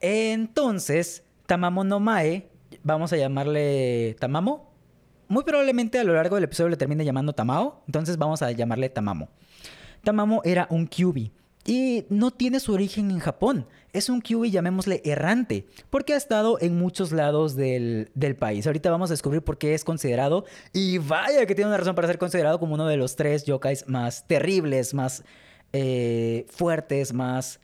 [0.00, 2.48] Entonces, Tamamo no Mae,
[2.82, 4.72] vamos a llamarle Tamamo.
[5.28, 8.88] Muy probablemente a lo largo del episodio le termine llamando Tamao, entonces vamos a llamarle
[8.88, 9.28] Tamamo.
[10.02, 11.32] Tamamo era un kyubi
[11.66, 13.66] y no tiene su origen en Japón.
[13.92, 18.66] Es un QB, llamémosle errante, porque ha estado en muchos lados del, del, país.
[18.66, 22.06] Ahorita vamos a descubrir por qué es considerado, y vaya que tiene una razón para
[22.06, 25.24] ser considerado como uno de los tres yokais más terribles, más
[25.72, 27.60] eh, fuertes, más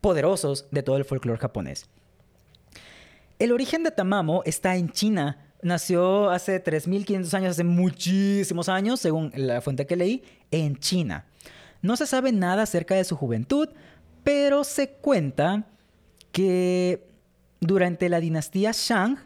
[0.00, 1.88] poderosos de todo el folclore japonés.
[3.38, 5.46] El origen de Tamamo está en China.
[5.62, 11.26] Nació hace 3.500 años, hace muchísimos años, según la fuente que leí, en China.
[11.82, 13.68] No se sabe nada acerca de su juventud,
[14.22, 15.66] pero se cuenta
[16.32, 17.06] que
[17.60, 19.18] durante la dinastía Shang,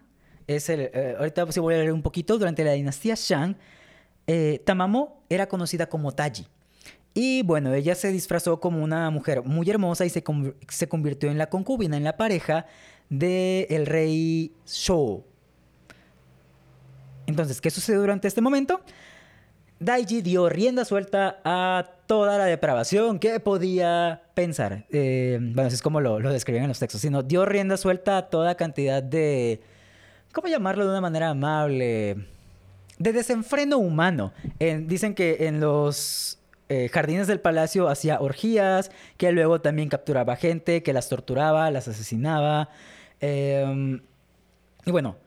[0.47, 3.57] es el, eh, ahorita voy a leer un poquito, durante la dinastía Shang,
[4.27, 6.47] eh, Tamamo era conocida como Taji.
[7.15, 10.25] Y bueno, ella se disfrazó como una mujer muy hermosa y se,
[10.69, 12.67] se convirtió en la concubina, en la pareja
[13.09, 15.25] del el rey Shou.
[17.27, 18.81] Entonces, ¿qué sucedió durante este momento?
[19.85, 24.87] Daiji dio rienda suelta a toda la depravación que podía pensar.
[24.91, 28.17] Eh, bueno, así es como lo, lo describen en los textos, sino dio rienda suelta
[28.17, 29.61] a toda cantidad de...
[30.33, 32.17] ¿Cómo llamarlo de una manera amable?
[32.99, 34.33] De desenfreno humano.
[34.59, 36.39] En, dicen que en los
[36.71, 41.89] eh, jardines del palacio hacía orgías, que luego también capturaba gente, que las torturaba, las
[41.89, 42.71] asesinaba.
[43.21, 44.01] Eh,
[44.87, 45.19] y bueno,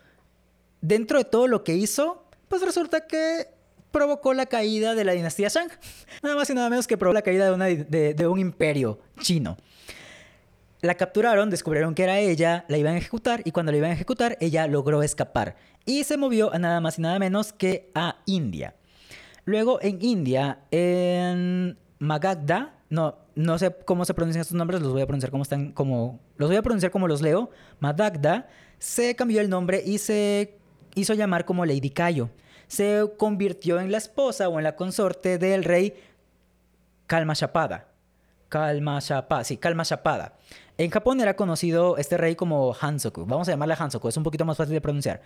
[0.82, 3.57] dentro de todo lo que hizo, pues resulta que
[3.92, 5.70] provocó la caída de la dinastía Shang.
[6.24, 9.58] Nada más y nada menos que provocó la caída de, un imperio chino.
[10.82, 13.94] La capturaron, descubrieron que era ella, la iban a ejecutar y cuando la iban a
[13.94, 18.18] ejecutar ella logró escapar y se movió a nada más y nada menos que a
[18.28, 18.76] India.
[19.46, 25.02] Luego en India, en Magadha, no, no sé cómo se pronuncian estos nombres, los voy
[25.02, 27.50] a pronunciar como están, como los voy a pronunciar como los leo.
[27.80, 28.48] Magadha
[28.78, 30.60] se cambió el nombre y se
[30.94, 32.30] hizo llamar como Lady Cayo
[32.68, 35.94] se convirtió en la esposa o en la consorte del rey
[37.08, 37.88] Kalma Shapada.
[38.50, 39.02] Kalma
[39.44, 39.84] sí, Kalma.
[40.78, 43.26] En Japón era conocido este rey como Hansoku.
[43.26, 45.22] Vamos a llamarle Hansoku, es un poquito más fácil de pronunciar.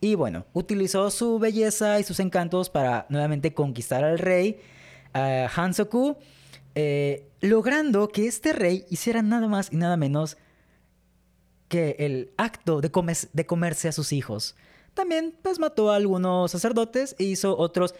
[0.00, 4.60] Y bueno, utilizó su belleza y sus encantos para nuevamente conquistar al rey
[5.14, 6.16] uh, Hansoku,
[6.74, 10.36] eh, logrando que este rey hiciera nada más y nada menos
[11.68, 12.90] que el acto de
[13.46, 14.56] comerse a sus hijos.
[14.94, 17.94] También pues mató a algunos sacerdotes e hizo otros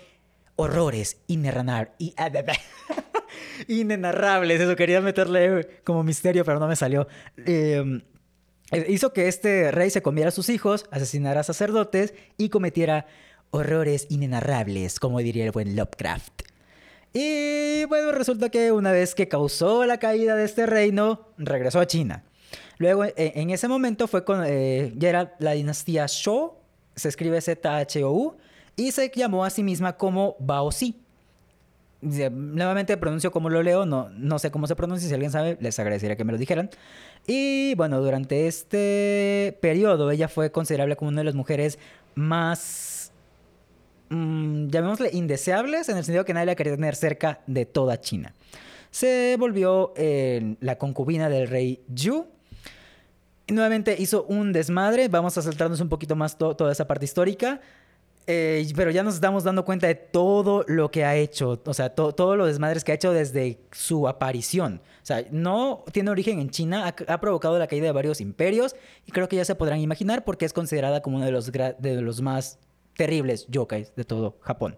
[0.56, 1.94] horrores inenarrables.
[1.98, 2.14] Y,
[3.80, 7.06] Inenarrables, eso quería meterle como misterio, pero no me salió.
[7.46, 8.02] Eh,
[8.88, 13.06] hizo que este rey se comiera a sus hijos, asesinara a sacerdotes y cometiera
[13.50, 16.42] horrores inenarrables, como diría el buen Lovecraft.
[17.12, 21.86] Y bueno, resulta que una vez que causó la caída de este reino, regresó a
[21.86, 22.24] China.
[22.78, 26.59] Luego, e, en ese momento fue con, eh, ya era la dinastía Zhou,
[27.00, 28.36] se escribe Z-H-O-U,
[28.76, 30.96] y se llamó a sí misma como Baozi.
[32.02, 35.78] Nuevamente pronuncio como lo leo, no, no sé cómo se pronuncia, si alguien sabe, les
[35.78, 36.70] agradecería que me lo dijeran.
[37.26, 41.78] Y bueno, durante este periodo ella fue considerable como una de las mujeres
[42.14, 43.12] más,
[44.08, 48.34] mmm, llamémosle, indeseables, en el sentido que nadie la quería tener cerca de toda China.
[48.90, 52.26] Se volvió eh, la concubina del rey Yu.
[53.50, 57.60] Nuevamente hizo un desmadre, vamos a saltarnos un poquito más toda esa parte histórica.
[58.26, 61.94] Eh, pero ya nos estamos dando cuenta de todo lo que ha hecho, o sea,
[61.94, 64.80] todos los desmadres que ha hecho desde su aparición.
[65.02, 69.10] O sea, no tiene origen en China, ha, provocado la caída de varios imperios y
[69.10, 72.20] creo que ya se podrán imaginar porque es considerada como uno de los, de los
[72.20, 72.58] más
[72.96, 74.76] terribles yokais de todo Japón.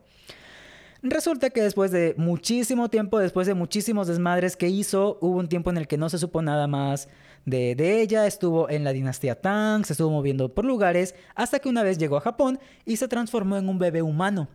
[1.03, 5.69] Resulta que después de muchísimo tiempo, después de muchísimos desmadres que hizo, hubo un tiempo
[5.71, 7.09] en el que no se supo nada más
[7.45, 11.83] de, ella, estuvo en la dinastía Tang, se estuvo moviendo por lugares, hasta que una
[11.83, 14.49] vez llegó a Japón y se transformó en un bebé humano.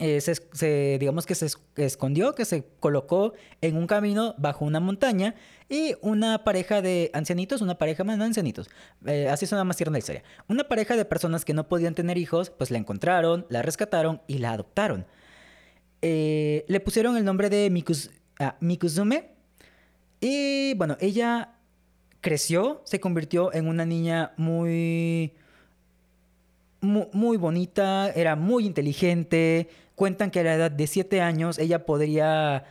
[0.00, 5.36] Eh, se, digamos que se escondió, que se colocó en un camino bajo una montaña
[5.68, 8.68] y una pareja de ancianitos, una pareja, no ancianitos,
[9.06, 12.18] eh, así suena más tierna la historia, una pareja de personas que no podían tener
[12.18, 15.06] hijos, pues la encontraron, la rescataron y la adoptaron.
[16.02, 19.30] Eh, le pusieron el nombre de Mikus, ah, Mikuzume.
[20.20, 21.53] Y bueno, ella
[22.24, 25.34] creció, se convirtió en una niña muy,
[26.80, 29.68] muy, bonita, era muy inteligente.
[29.94, 32.64] Cuentan que a la edad de 7 años ella podría...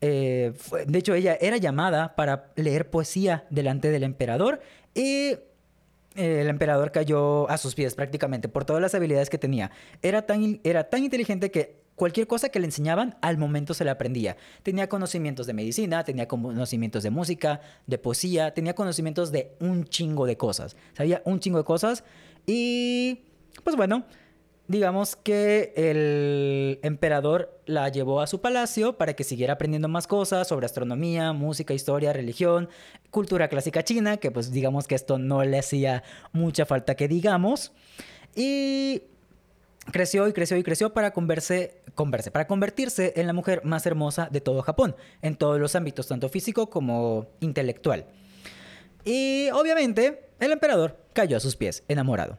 [0.00, 0.52] Eh,
[0.86, 4.60] de hecho, ella era llamada para leer poesía delante del emperador
[4.94, 5.34] y
[6.14, 9.72] el emperador cayó a sus pies prácticamente por todas las habilidades que tenía.
[10.02, 13.92] Era tan, era tan inteligente que cualquier cosa que le enseñaban, al momento se la
[13.92, 14.36] aprendía.
[14.62, 20.24] Tenía conocimientos de medicina, tenía conocimientos de música, de poesía, tenía conocimientos de un chingo
[20.24, 20.76] de cosas.
[20.94, 22.04] Sabía un chingo de cosas
[22.46, 23.24] y
[23.64, 24.04] pues bueno,
[24.68, 30.46] digamos que el emperador la llevó a su palacio para que siguiera aprendiendo más cosas
[30.46, 32.68] sobre astronomía, música, historia, religión,
[33.10, 37.72] cultura clásica china, que pues digamos que esto no le hacía mucha falta que digamos.
[38.36, 39.02] Y
[39.92, 44.28] creció y creció y creció para converse, converse, para convertirse en la mujer más hermosa
[44.30, 48.06] de todo Japón, en todos los ámbitos, tanto físico como intelectual.
[49.04, 52.38] Y obviamente el emperador cayó a sus pies, enamorado.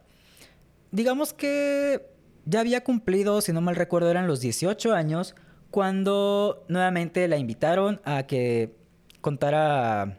[0.92, 2.06] Digamos que
[2.44, 5.34] ya había cumplido, si no mal recuerdo, eran los 18 años,
[5.70, 8.74] cuando nuevamente la invitaron a que
[9.20, 10.18] contara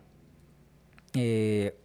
[1.13, 1.77] eh,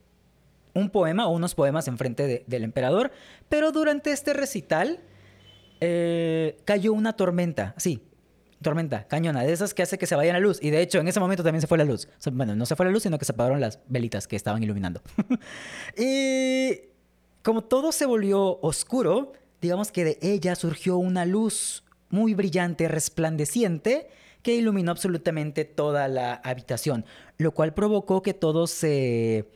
[0.74, 3.10] un poema o unos poemas en frente del emperador,
[3.48, 5.00] pero durante este recital
[5.80, 8.02] eh, cayó una tormenta, sí,
[8.62, 10.58] tormenta, cañona, de esas que hace que se vaya la luz.
[10.62, 12.08] Y de hecho, en ese momento también se fue la luz.
[12.32, 15.02] Bueno, no se fue la luz, sino que se apagaron las velitas que estaban iluminando.
[15.96, 16.80] y
[17.42, 24.08] como todo se volvió oscuro, digamos que de ella surgió una luz muy brillante, resplandeciente,
[24.42, 27.04] que iluminó absolutamente toda la habitación,
[27.36, 29.48] lo cual provocó que todos se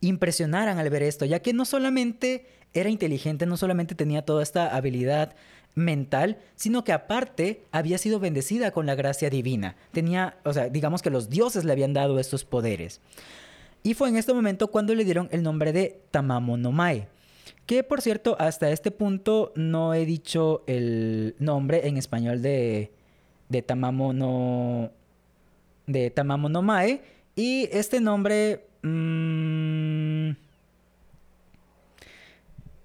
[0.00, 4.74] impresionaran al ver esto, ya que no solamente era inteligente, no solamente tenía toda esta
[4.74, 5.34] habilidad
[5.74, 9.76] mental, sino que aparte había sido bendecida con la gracia divina.
[9.92, 13.00] Tenía, o sea, digamos que los dioses le habían dado estos poderes.
[13.82, 17.08] Y fue en este momento cuando le dieron el nombre de Tamamonomae.
[17.64, 22.90] Que por cierto, hasta este punto no he dicho el nombre en español de,
[23.48, 24.90] de Tamamono.
[25.86, 27.02] de Tamamonomae.
[27.36, 28.66] Y este nombre.
[28.82, 30.30] Mmm,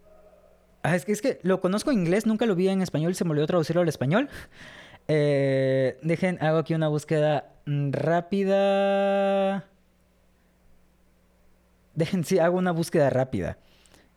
[0.06, 3.24] Ah, es, que, es que lo conozco en inglés, nunca lo vi en español se
[3.24, 4.30] me olvidó traducirlo al español.
[5.08, 9.66] Eh, dejen, hago aquí una búsqueda rápida.
[11.96, 13.58] Dejen, sí, hago una búsqueda rápida.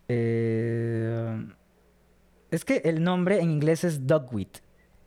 [0.09, 1.47] Eh,
[2.51, 4.59] es que el nombre en inglés es Dogwit.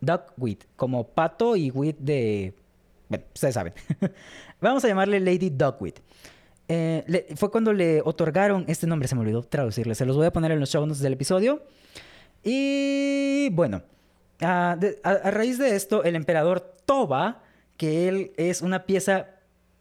[0.01, 2.53] Dogwit, como pato y wit de...
[3.07, 3.73] Bueno, ustedes saben.
[4.61, 5.99] Vamos a llamarle Lady Dogwit.
[6.71, 10.31] Eh, fue cuando le otorgaron este nombre, se me olvidó traducirle, se los voy a
[10.31, 11.63] poner en los show notes del episodio.
[12.43, 13.81] Y bueno,
[14.39, 14.77] a,
[15.25, 17.41] raíz de esto, el emperador Toba,
[17.75, 19.27] que él es una pieza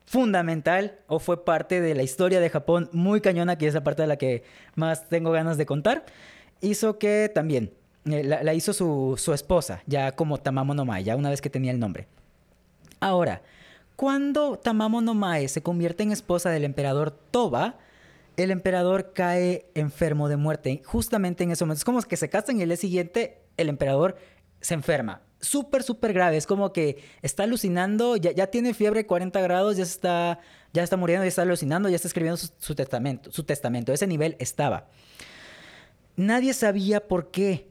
[0.06, 4.02] fundamental o fue parte de la historia de Japón muy cañona, que es la parte
[4.02, 4.42] de la que
[4.74, 6.06] más tengo ganas de contar,
[6.62, 7.70] hizo que también
[8.06, 11.78] eh, la, hizo su, esposa, ya como Tamamo no ya una vez que tenía el
[11.78, 12.06] nombre.
[12.98, 13.42] Ahora,
[13.98, 17.80] cuando Tamamo no Mae se convierte en esposa del emperador Toba,
[18.36, 21.78] el emperador cae enfermo de muerte justamente en ese momento.
[21.78, 24.16] Es como que se casan y el día siguiente el emperador
[24.60, 25.22] se enferma.
[25.40, 26.36] Súper, súper grave.
[26.36, 30.38] Es como que está alucinando, ya, ya tiene fiebre 40 grados, ya está,
[30.72, 33.32] ya está muriendo, ya está alucinando, ya está escribiendo su, testamento.
[33.32, 33.92] Su testamento.
[33.92, 34.86] Ese nivel estaba.
[36.14, 37.66] Nadie sabía por qué.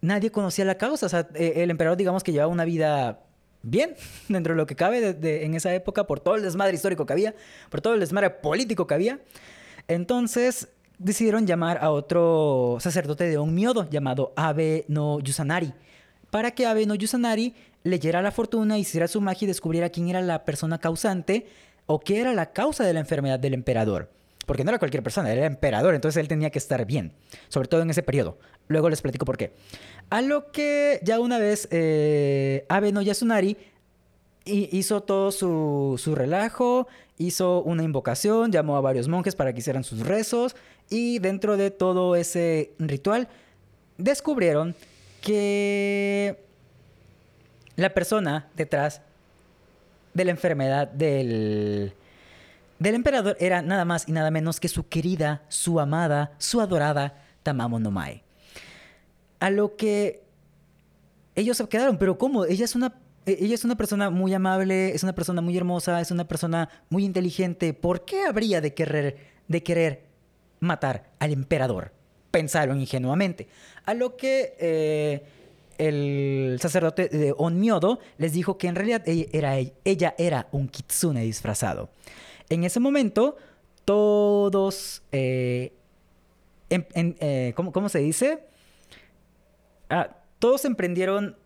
[0.00, 1.04] Nadie conocía la causa.
[1.04, 3.25] O sea, eh, el emperador, digamos que llevaba una vida
[3.62, 3.94] bien,
[4.28, 7.12] dentro de lo que cabe de, en esa época, por todo el desmadre histórico que
[7.12, 7.34] había,
[7.70, 9.20] por todo el desmadre político que había.
[9.88, 15.74] Entonces decidieron llamar a otro sacerdote de un miodo llamado Abe no Yusanari
[16.30, 20.20] para que Abe no Yusanari leyera la fortuna, hiciera su magia y descubriera quién era
[20.20, 21.46] la persona causante
[21.86, 24.10] o qué era la causa de la enfermedad del emperador.
[24.46, 27.12] Porque no era cualquier persona, era emperador, entonces él tenía que estar bien,
[27.48, 28.38] sobre todo en ese periodo.
[28.68, 29.52] Luego les platico por qué.
[30.08, 33.56] A lo que ya una vez eh, Abe no Yasunari
[34.44, 36.86] hizo todo su, su, relajo,
[37.18, 40.54] hizo una invocación, llamó a varios monjes para que hicieran sus rezos
[40.88, 43.28] y dentro de todo ese ritual
[43.98, 44.76] descubrieron
[45.20, 46.38] que
[47.74, 49.02] la persona detrás
[50.14, 51.92] de la enfermedad del,
[52.78, 57.22] del emperador era nada más y nada menos que su querida, su amada, su adorada
[57.42, 58.22] Tamamo no Mae.
[59.40, 60.22] A lo que
[61.34, 62.44] ellos se quedaron, pero ¿cómo?
[62.44, 62.94] Ella es una
[63.26, 67.04] ella es una persona muy amable, es una persona muy hermosa, es una persona muy
[67.04, 67.74] inteligente.
[67.74, 69.16] ¿Por qué habría de querer,
[69.48, 70.04] de querer
[70.60, 71.92] matar al emperador?
[72.30, 73.48] Pensaron ingenuamente.
[73.84, 75.24] A lo que eh,
[75.78, 81.22] el sacerdote de Onmyodo les dijo que en realidad ella era, ella era un kitsune
[81.22, 81.90] disfrazado.
[82.48, 83.36] En ese momento,
[83.84, 85.02] todos...
[85.12, 85.72] Eh,
[86.68, 86.86] en,
[87.20, 88.44] eh, ¿cómo, ¿cómo, se dice?
[89.88, 91.36] Ah, todos emprendieron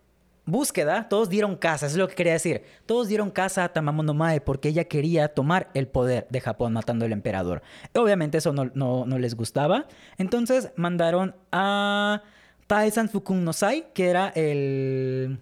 [0.51, 2.63] búsqueda, todos dieron casa, es lo que quería decir.
[2.87, 6.73] Todos dieron casa a Tamamo no Mae porque ella quería tomar el poder de Japón
[6.73, 7.63] matando al emperador.
[7.95, 9.87] Obviamente eso no, les gustaba.
[10.19, 12.23] Entonces mandaron a
[12.67, 15.39] Taizan Fukun no Sai, que era el...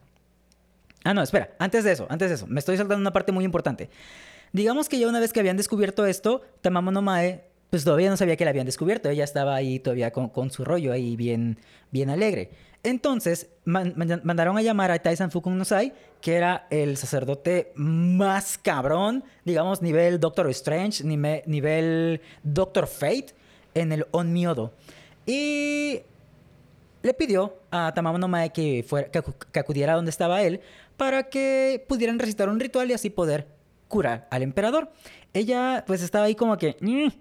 [1.04, 3.44] Ah, no, espera, antes de eso, antes de eso, me estoy saltando una parte muy
[3.44, 3.88] importante.
[4.52, 8.16] Digamos que ya una vez que habían descubierto esto, Tamamo no Mae, pues todavía no
[8.16, 11.58] sabía que la habían descubierto, ella estaba ahí todavía con, su rollo ahí bien,
[11.90, 12.50] bien alegre.
[12.82, 17.72] Entonces man, man, mandaron a llamar a Taizan Fukun no Sai, que era el sacerdote
[17.74, 23.34] más cabrón, digamos, nivel Doctor Strange, nivel, Doctor Fate,
[23.74, 24.72] en el Onmyodo.
[25.26, 26.00] Y
[27.02, 29.22] le pidió a Tamamo no Mae que, fuera, que,
[29.52, 30.60] que acudiera a donde estaba él
[30.96, 33.57] para que pudieran recitar un ritual y así poder
[33.88, 34.92] curar al emperador.
[35.34, 36.76] Ella pues estaba ahí como que,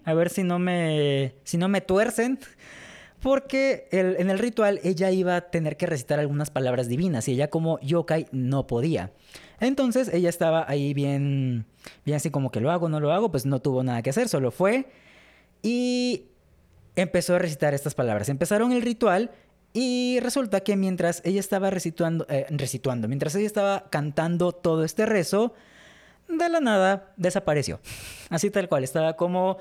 [0.06, 2.40] a ver si no me, si no me tuercen.
[3.20, 7.32] Porque el, en el ritual ella iba a tener que recitar algunas palabras divinas y
[7.32, 9.12] ella como yokai no podía.
[9.60, 11.66] Entonces ella estaba ahí bien,
[12.06, 14.30] bien así como que lo hago, no lo hago, pues no tuvo nada que hacer,
[14.30, 14.86] solo fue
[15.64, 16.26] y
[16.96, 18.30] empezó a recitar estas palabras.
[18.30, 19.32] Empezaron el ritual
[19.74, 25.06] y resulta que mientras ella estaba recitando, eh, recitando, mientras ella estaba cantando todo este
[25.06, 25.54] rezo,
[26.28, 27.80] de la nada desapareció.
[28.30, 29.58] Así tal cual, estaba como...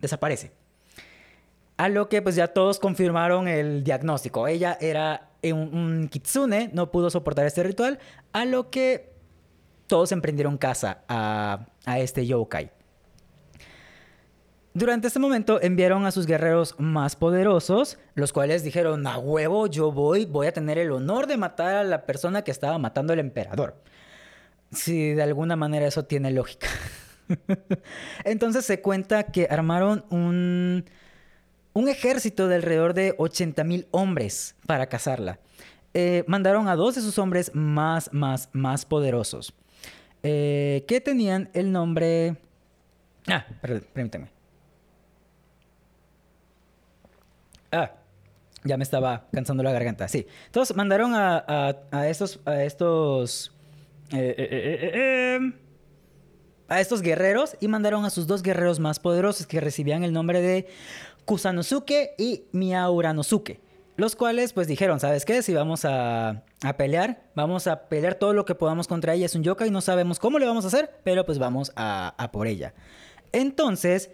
[0.00, 0.52] desaparece.
[1.76, 4.48] A lo que pues ya todos confirmaron el diagnóstico.
[4.48, 7.98] Ella era un, un, kitsune, no pudo soportar este ritual.
[8.32, 9.12] A lo que
[9.86, 12.70] todos emprendieron casa a, a este yokai.
[14.76, 19.90] Durante este momento enviaron a sus guerreros más poderosos, los cuales dijeron, a huevo, yo
[19.90, 23.20] voy, voy a tener el honor de matar a la persona que estaba matando al
[23.20, 23.82] emperador.
[24.70, 26.68] Si de alguna manera eso tiene lógica.
[28.24, 30.84] Entonces se cuenta que armaron un,
[31.72, 35.38] un ejército de alrededor de 80 mil hombres para cazarla.
[35.94, 39.54] Eh, mandaron a dos de sus hombres más, más, más poderosos.
[40.22, 42.36] Eh, que tenían el nombre...
[43.26, 44.36] Ah, perdón, permítame.
[47.72, 47.90] Ah,
[48.66, 50.08] ya me estaba cansando la garganta.
[50.08, 50.26] Sí.
[50.46, 51.44] Entonces mandaron a,
[51.90, 52.40] a, estos.
[52.44, 53.52] A estos.
[54.12, 55.52] Eh, eh, eh,
[56.68, 60.40] a estos guerreros y mandaron a sus dos guerreros más poderosos que recibían el nombre
[60.40, 60.66] de
[61.24, 63.60] Kusanosuke y Miauranosuke.
[63.96, 65.42] Los cuales pues dijeron, ¿sabes qué?
[65.42, 69.26] Si vamos a, a, pelear, vamos a pelear todo lo que podamos contra ella.
[69.26, 72.30] Es un yokai, no sabemos cómo le vamos a hacer, pero pues vamos a, a
[72.30, 72.74] por ella.
[73.32, 74.10] Entonces,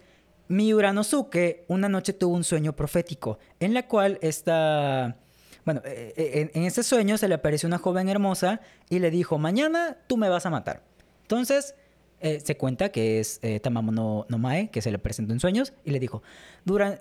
[0.47, 5.17] Miuranosuke una noche tuvo un sueño profético en la cual esta...
[5.65, 9.97] Bueno, en, en ese sueño se le apareció una joven hermosa y le dijo, mañana
[10.07, 10.83] tú me vas a matar.
[11.21, 11.75] Entonces,
[12.23, 15.73] eh, se cuenta que es eh, Tamamo no, Mae, que se le presentó en sueños,
[15.83, 16.23] y le dijo,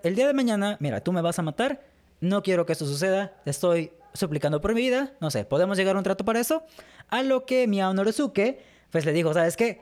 [0.03, 1.80] el día de mañana, mira, tú me vas a matar,
[2.20, 5.99] no quiero que eso suceda, estoy suplicando por mi vida, no sé, ¿podemos llegar a
[5.99, 6.64] un trato para eso?
[7.09, 9.80] A lo que mi Norosuke, pues le dijo, ¿sabes qué?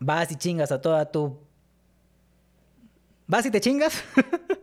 [0.00, 1.38] Vas y chingas a toda tu...
[3.26, 4.04] Vas y te chingas,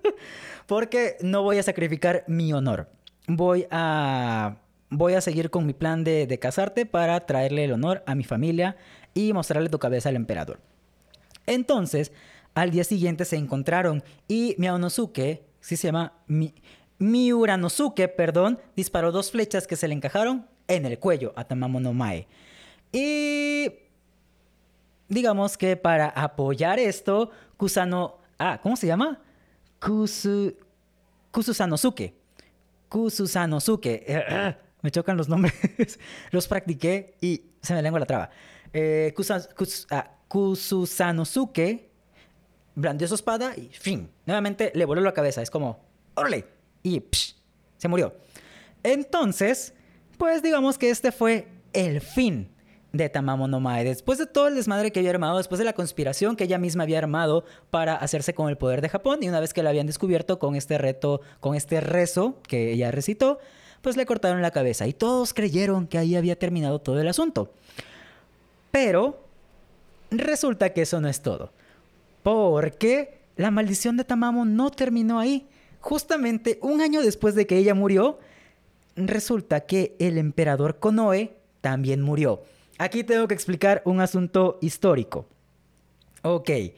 [0.68, 2.90] porque no voy a sacrificar mi honor.
[3.28, 4.58] Voy a...
[4.96, 8.24] Voy a seguir con mi plan de, de casarte para traerle el honor a mi
[8.24, 8.78] familia
[9.16, 10.60] y mostrarle tu cabeza al emperador.
[11.48, 12.12] Entonces,
[12.54, 16.54] al día siguiente se encontraron y Miaonosuke, sí se llama Mi,
[17.00, 21.94] Miuranosuke, perdón, disparó dos flechas que se le encajaron en el cuello a Tamamo no
[21.94, 22.28] Mae.
[22.92, 23.72] Y
[25.10, 29.20] digamos que para apoyar esto, Kusano, ah, ¿cómo se llama?
[29.80, 30.56] Kusu,
[31.32, 32.14] Kususanosuke.
[32.90, 34.58] Kususanosuke.
[34.82, 36.00] me chocan los nombres.
[36.32, 38.30] los practiqué y se me lengua la traba.
[38.74, 39.14] Eh,
[39.92, 41.90] ah, Kususanosuke
[42.76, 44.10] blandió su espada y fin.
[44.26, 45.42] Nuevamente le voló la cabeza.
[45.42, 45.80] Es como,
[46.16, 46.46] ¡órale!
[46.84, 47.02] Y
[47.78, 48.14] se murió.
[48.84, 49.74] Entonces,
[50.18, 52.53] pues digamos que este fue el fin
[52.94, 53.84] de Tamamo no Mae.
[53.84, 56.84] Después de todo el desmadre que había armado, después de la conspiración que ella misma
[56.84, 59.88] había armado para hacerse con el poder de Japón, y una vez que la habían
[59.88, 63.40] descubierto con este reto, con este rezo que ella recitó,
[63.82, 67.52] pues le cortaron la cabeza y todos creyeron que ahí había terminado todo el asunto.
[68.72, 69.20] Pero
[70.12, 71.52] resulta que eso no es todo.
[72.22, 75.48] Porque la maldición de Tamamo no terminó ahí.
[75.82, 78.20] Justamente un año después de que ella murió,
[78.96, 82.44] resulta que el emperador Konoe también murió.
[82.78, 85.28] Aquí tengo que explicar un asunto histórico.
[86.24, 86.50] Ok.
[86.50, 86.74] Eh,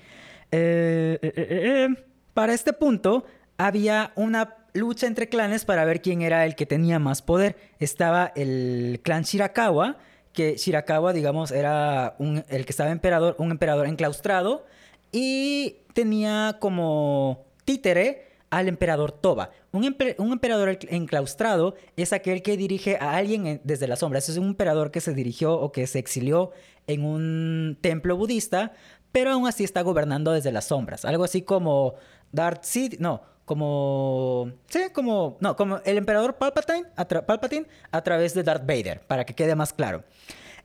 [0.52, 1.88] eh, eh,
[2.34, 3.26] para este punto
[3.58, 7.56] había una lucha entre clanes para ver quién era el que tenía más poder.
[7.80, 9.98] Estaba el clan Shirakawa,
[10.34, 14.66] que Shirakawa, digamos, era el que estaba emperador, un emperador enclaustrado
[15.12, 19.52] y tenía como títere al emperador Toba.
[19.72, 24.30] Un, emperador enclaustrado es aquel que dirige a alguien desde las sombras.
[24.30, 26.52] Es un emperador que se dirigió o que se exilió
[26.88, 28.74] en un templo budista,
[29.12, 31.06] pero aún así está gobernando desde las sombras.
[31.06, 31.96] Algo así como
[32.32, 38.34] Darth Sid, no, como sí, como no, como el emperador Palpatine a, Palpatine a través
[38.34, 40.04] de Darth Vader, para que quede más claro.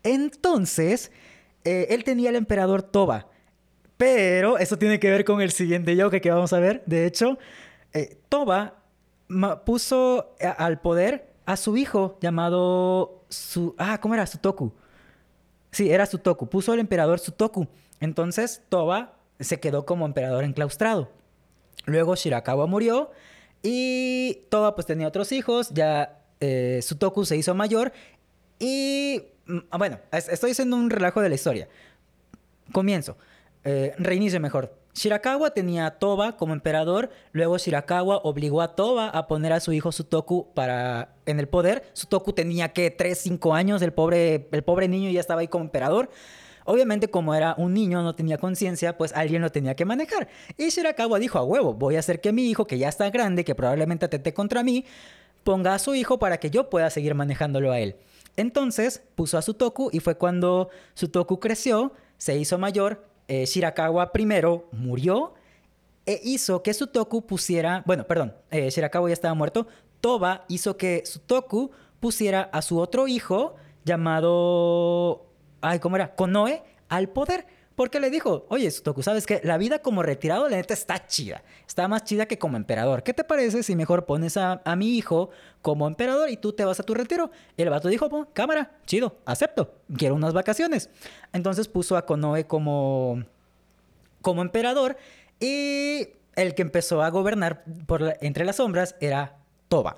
[0.02, 1.10] Entonces,
[1.64, 3.26] eh, él tenía el emperador Toba
[4.00, 6.82] pero eso tiene que ver con el siguiente yoke que vamos a ver.
[6.86, 7.36] De hecho,
[7.92, 8.76] eh, Toba
[9.64, 14.72] puso al poder a su hijo llamado su ah cómo era Sutoku.
[15.72, 16.48] Sí era Sutoku.
[16.48, 17.66] Puso al emperador Sutoku.
[18.00, 21.10] Entonces Toba se quedó como emperador enclaustrado.
[21.86, 23.10] Luego Shirakawa murió
[23.62, 25.70] y Toba pues tenía otros hijos.
[25.70, 27.92] Ya eh, Sutoku se hizo mayor
[28.58, 31.68] y mm, bueno estoy haciendo un relajo de la historia.
[32.72, 33.16] Comienzo.
[33.64, 34.79] Eh, reinicio mejor.
[34.94, 39.72] Shirakawa tenía a Toba como emperador, luego Shirakawa obligó a Toba a poner a su
[39.72, 41.84] hijo Sutoku para en el poder.
[41.92, 45.64] Sutoku tenía que 3, 5 años, el pobre, el pobre niño ya estaba ahí como
[45.64, 46.10] emperador.
[46.64, 50.28] Obviamente como era un niño, no tenía conciencia, pues alguien lo tenía que manejar.
[50.56, 53.44] Y Shirakawa dijo, a huevo, voy a hacer que mi hijo, que ya está grande,
[53.44, 54.84] que probablemente atente contra mí,
[55.44, 57.96] ponga a su hijo para que yo pueda seguir manejándolo a él.
[58.36, 64.68] Entonces puso a Sutoku y fue cuando Sutoku creció, se hizo mayor, eh, Shirakawa primero
[64.72, 65.34] murió
[66.04, 69.68] e hizo que Sutoku pusiera, bueno, perdón, eh, Shirakawa ya estaba muerto,
[70.00, 71.70] Toba hizo que Sutoku
[72.00, 73.54] pusiera a su otro hijo
[73.84, 75.26] llamado,
[75.60, 76.16] ay, ¿cómo era?
[76.16, 77.46] Konoe al poder.
[77.80, 79.40] Porque le dijo, oye, Sutoku, ¿sabes qué?
[79.42, 81.42] La vida como retirado, la neta, está chida.
[81.66, 83.02] Está más chida que como emperador.
[83.02, 85.30] ¿Qué te parece si mejor pones a, mi hijo
[85.62, 87.30] como emperador y tú te vas a tu retiro?
[87.56, 89.72] el vato dijo, pues, cámara, chido, acepto.
[89.96, 90.90] Quiero unas vacaciones.
[91.32, 93.24] Entonces puso a Konoe como,
[94.20, 94.98] como emperador
[95.40, 96.06] y
[96.36, 97.64] el que empezó a gobernar
[98.20, 99.96] entre las sombras era Toba.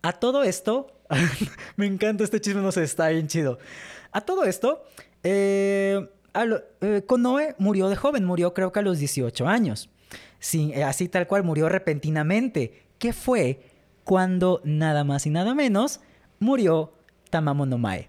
[0.00, 0.86] A todo esto,
[1.76, 3.58] me encanta este chisme, no sé, está bien chido.
[4.12, 4.82] A todo esto,
[5.22, 9.90] eh eh, Konoe murió de joven, murió creo que a los 18 años.
[10.52, 12.82] Eh, así tal cual, murió repentinamente.
[12.98, 13.60] ¿Qué fue
[14.04, 16.00] cuando nada más y nada menos
[16.38, 16.92] murió
[17.30, 18.08] Tamamo no Mae?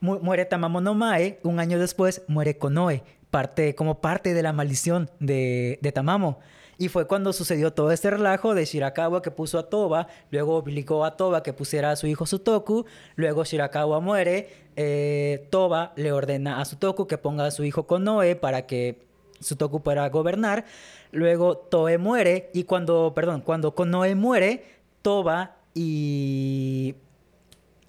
[0.00, 5.10] muere Tamamo no Mae, un año después muere Konoe, parte, como parte de la maldición
[5.18, 6.38] de, de Tamamo.
[6.78, 11.04] Y fue cuando sucedió todo este relajo de Shirakawa que puso a Toba, luego obligó
[11.04, 16.60] a Toba que pusiera a su hijo Sutoku, luego Shirakawa muere, eh, Toba le ordena
[16.60, 19.00] a Sutoku que ponga a su hijo Konoe para que
[19.40, 20.64] Sutoku pueda gobernar,
[21.10, 24.64] luego Toe muere y cuando, perdón, cuando Konoe muere,
[25.02, 26.94] Toba y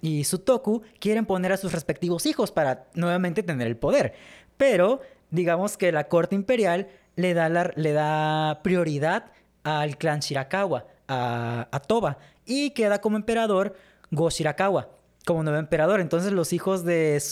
[0.02, 4.14] y Sutoku quieren poner a sus respectivos hijos para nuevamente tener el poder.
[4.56, 9.26] Pero digamos que la corte imperial le da, le da prioridad
[9.64, 13.74] al clan Shirakawa, a, Toba, y queda como emperador
[14.10, 14.88] Go Shirakawa
[15.26, 16.00] como nuevo emperador.
[16.00, 17.22] Entonces los hijos de,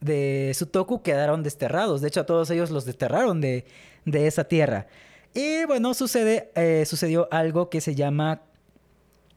[0.00, 2.00] de Sutoku quedaron desterrados.
[2.00, 3.64] De hecho, a todos ellos los desterraron de,
[4.04, 4.86] de esa tierra.
[5.34, 8.42] Y bueno, sucede, eh, sucedió algo que se llama,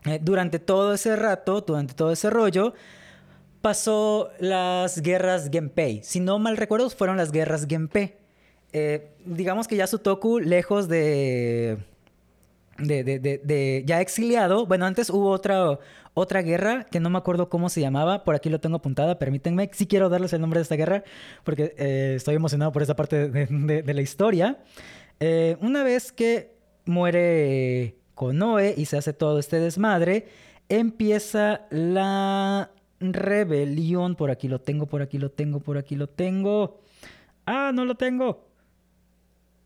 [0.06, 2.74] eh, durante todo ese rato, durante todo ese rollo,
[3.62, 6.02] pasó las guerras Genpei.
[6.04, 8.19] Si no mal recuerdo, fueron las guerras Genpei.
[8.72, 11.78] Eh, digamos que ya Sutoku, lejos de,
[12.78, 15.80] de, ya exiliado, bueno, antes hubo otra,
[16.14, 19.70] otra guerra que no me acuerdo cómo se llamaba, por aquí lo tengo apuntada, permítanme,
[19.74, 21.04] sí quiero darles el nombre de esta guerra,
[21.44, 21.74] porque
[22.16, 24.60] estoy emocionado por esa parte de, la historia.
[25.20, 26.54] Eh, una vez que
[26.86, 30.28] muere Konoe y se hace todo este desmadre,
[30.70, 34.16] empieza la rebelión.
[34.16, 36.82] Por aquí lo tengo, por aquí lo tengo, por aquí lo tengo.
[37.46, 38.49] Ah, no lo tengo.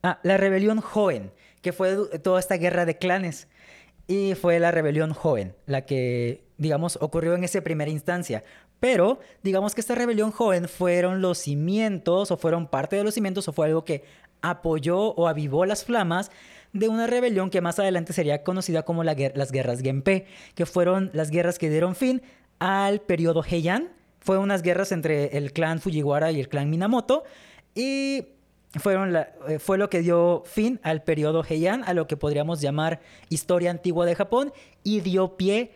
[0.04, 1.32] Ah, la rebelión joven,
[1.62, 3.48] que fue toda esta guerra de clanes.
[4.06, 8.44] Y fue la rebelión joven, la que, digamos, ocurrió en esa primera instancia.
[8.82, 13.48] Pero, digamos que esta rebelión joven fueron los cimientos, o fueron parte de los cimientos,
[13.48, 14.04] o fue algo que
[14.42, 16.32] apoyó o avivó las flamas
[16.74, 19.16] de una rebelión que más adelante sería conocida como las
[19.52, 22.22] guerras Genpei, que fueron las guerras que dieron fin
[22.60, 23.90] al periodo Heian.
[24.20, 27.24] Fue unas guerras entre el clan Fujiwara y el clan Minamoto
[27.76, 28.33] y
[28.80, 33.02] fueron eh, fue lo que dio fin al periodo Heian, a lo que podríamos llamar
[33.30, 34.52] historia antigua de Japón
[34.84, 35.72] y dio pie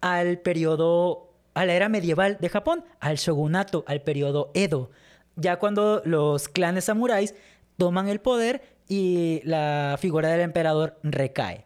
[0.00, 4.90] al periodo a la era medieval de Japón, al shogunato, al periodo Edo.
[5.36, 7.34] Ya cuando los clanes samuráis
[7.78, 11.64] toman el poder y la figura del emperador recae.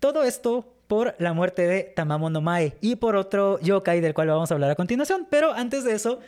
[0.00, 4.28] Todo esto por la muerte de Tamamo no Mae y por otro yokai del cual
[4.28, 5.26] vamos a hablar a continuación.
[5.30, 6.20] Pero antes de eso,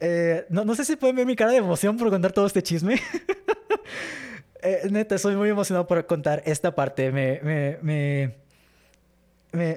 [0.00, 3.00] eh, no, sé si pueden ver mi cara de emoción por contar todo este chisme.
[4.62, 7.10] eh, neta, soy muy emocionado por contar esta parte.
[7.10, 8.34] Me, me, me,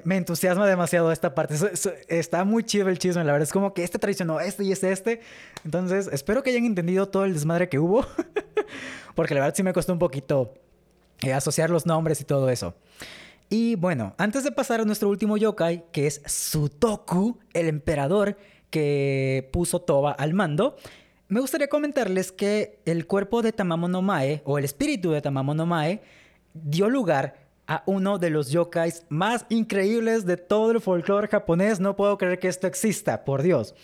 [0.04, 1.54] me, entusiasma demasiado esta parte.
[2.08, 3.46] está muy chido el chisme, la verdad.
[3.46, 5.20] Es como que este traicionó este y este, este.
[5.64, 8.06] Entonces, espero que hayan entendido todo el desmadre que hubo.
[9.14, 10.54] Porque la verdad sí me costó un poquito
[11.22, 12.74] eh, asociar los nombres y todo eso.
[13.48, 18.36] Y bueno, antes de pasar a nuestro último yokai, que es Sutoku, el emperador
[18.70, 20.76] que puso Toba al mando,
[21.28, 25.54] me gustaría comentarles que el cuerpo de Tamamo no Mae, o el espíritu de Tamamo
[25.54, 26.02] no Mae,
[26.54, 31.78] dio lugar a uno de los yokais más increíbles de todo el folclore japonés.
[31.78, 33.76] No puedo creer que esto exista, por Dios.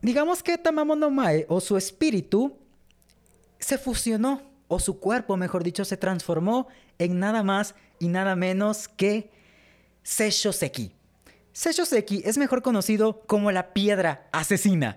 [0.00, 2.56] Digamos que Tamamo no Mae, o su espíritu,
[3.58, 6.68] se fusionó, o su cuerpo, mejor dicho, se transformó
[6.98, 9.30] en nada más y nada menos que
[10.02, 10.99] Seisho Seki.
[11.52, 14.96] Seisho Seki es mejor conocido como la piedra asesina.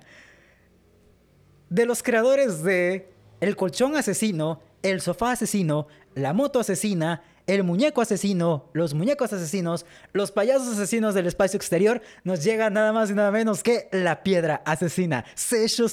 [1.70, 8.02] De los creadores de El colchón asesino, El sofá asesino, La moto asesina, El muñeco
[8.02, 13.14] asesino, Los muñecos asesinos, Los payasos asesinos del espacio exterior, nos llega nada más y
[13.14, 15.26] nada menos que la piedra asesina.
[15.34, 15.88] Seisho.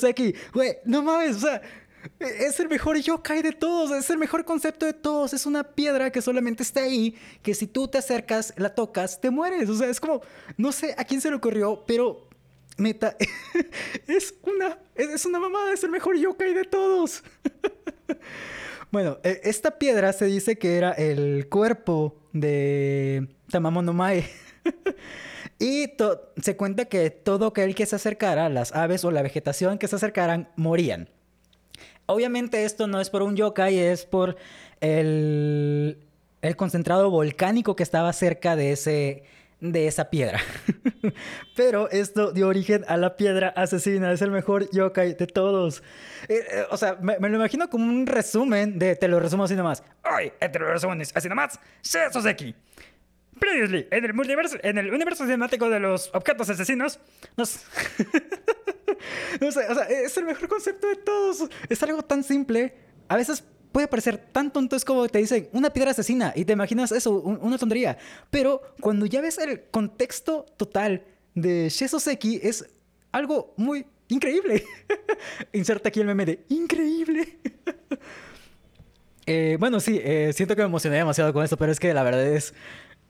[0.52, 1.62] Güey, no mames, o sea,
[2.18, 5.32] es el mejor yokai de todos, es el mejor concepto de todos.
[5.32, 9.30] Es una piedra que solamente está ahí, que si tú te acercas, la tocas, te
[9.30, 9.68] mueres.
[9.68, 10.20] O sea, es como,
[10.56, 12.28] no sé a quién se le ocurrió, pero
[12.76, 13.16] neta,
[14.06, 17.22] es una, es una mamada, es el mejor yokai de todos.
[18.90, 24.28] bueno, e, esta piedra se dice que era el cuerpo de Tamamo no Mae.
[25.58, 25.86] y
[26.42, 29.96] se cuenta que todo aquel que se acercara, las aves o la vegetación que se
[29.96, 31.08] acercaran, morían.
[32.10, 34.36] Obviamente esto no es por un yokai, es por
[34.80, 35.98] el,
[36.42, 39.24] el concentrado volcánico que estaba cerca de ese
[39.60, 40.40] de esa piedra.
[41.56, 44.10] Pero esto dio origen a la piedra asesina.
[44.12, 45.82] Es el mejor yokai de todos.
[46.28, 48.96] Eh, eh, o sea, me, lo imagino como un resumen de.
[48.96, 49.82] Te lo resumo así nomás.
[50.02, 50.32] ¡Ay!
[50.38, 51.58] Te lo resumo así nomás.
[52.26, 52.54] aquí.
[53.40, 57.00] Previously, en el multiverso, en el universo cinemático de los objetos asesinos,
[57.36, 57.56] nos.
[59.40, 61.48] o, sea, es el mejor concepto de todos.
[61.68, 62.74] Es algo tan simple.
[63.08, 66.52] A veces puede parecer tan tonto, es como te dicen una piedra asesina y te
[66.52, 67.96] imaginas eso, una tontería.
[68.30, 71.02] Pero cuando ya ves el contexto total
[71.34, 72.68] de Shesoseki, es
[73.10, 74.64] algo muy increíble.
[75.52, 77.38] Inserta aquí el meme de increíble.
[79.26, 82.02] Eh, bueno, sí, eh, siento que me emocioné demasiado con esto, pero es que la
[82.02, 82.52] verdad es,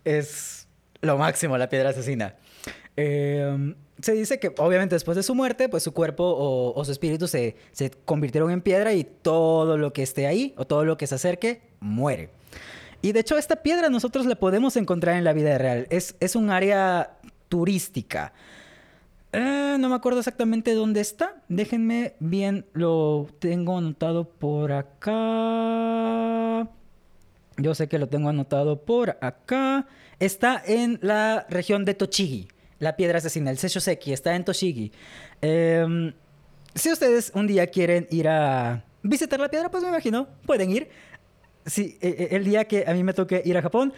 [0.04, 0.68] es
[1.00, 2.34] lo máximo la piedra asesina.
[2.96, 6.24] Eh, se dice que obviamente después de su muerte, pues su cuerpo
[6.74, 10.66] o, su espíritu se, se, convirtieron en piedra y todo lo que esté ahí o
[10.66, 12.30] todo lo que se acerque muere.
[13.02, 15.86] Y de hecho esta piedra nosotros la podemos encontrar en la vida real.
[15.90, 18.32] Es, es un área turística.
[19.32, 21.42] Eh, no me acuerdo exactamente dónde está.
[21.48, 26.68] Déjenme bien, lo tengo anotado por acá.
[27.62, 29.86] Yo sé que lo tengo anotado por acá.
[30.18, 32.48] Está en la región de Tochigi,
[32.78, 34.92] la piedra asesina, el Seki, está en Tochigi.
[35.40, 36.12] Em,
[36.74, 40.88] si ustedes un día quieren ir a visitar la piedra, pues me imagino, pueden ir.
[41.66, 43.92] Si, e, e, el día que a mí me toque ir a Japón,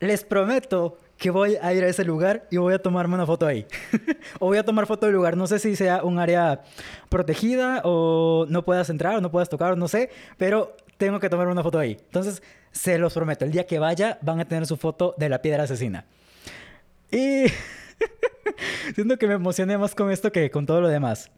[0.00, 3.46] les prometo que voy a ir a ese lugar y voy a tomarme una foto
[3.46, 3.66] ahí.
[4.40, 5.36] o voy a tomar foto del lugar.
[5.36, 6.62] No sé si sea un área
[7.10, 11.48] protegida o no puedas entrar o no puedas tocar, no sé, pero tengo que tomar
[11.48, 11.98] una foto ahí.
[12.06, 12.42] Entonces,
[12.72, 15.64] se los prometo, el día que vaya van a tener su foto de la piedra
[15.64, 16.04] asesina.
[17.10, 17.44] Y
[18.94, 21.30] siento que me emocioné más con esto que con todo lo demás.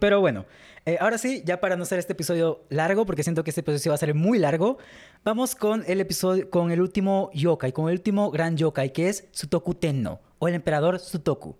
[0.00, 0.46] Pero bueno,
[0.86, 3.90] eh, ahora sí, ya para no hacer este episodio largo, porque siento que este episodio
[3.90, 4.78] va a ser muy largo,
[5.24, 9.28] vamos con el episodio, con el último yokai, con el último gran yokai, que es
[9.32, 11.56] Sutoku Tenno, o el emperador Sutoku.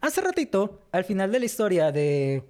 [0.00, 2.44] Hace ratito, al final de la historia de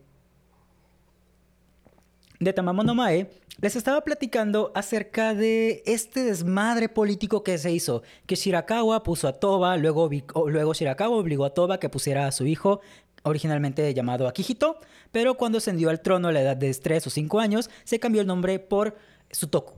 [2.40, 3.30] de Tamamono Mae,
[3.60, 9.32] les estaba platicando acerca de este desmadre político que se hizo, que Shirakawa puso a
[9.32, 12.80] Toba, luego, Shirakawa obligó a Toba que pusiera a su hijo,
[13.24, 14.78] originalmente llamado Akihito,
[15.10, 18.20] pero cuando ascendió al trono a la edad de 3 o 5 años, se cambió
[18.20, 18.96] el nombre por
[19.32, 19.74] Sutoku.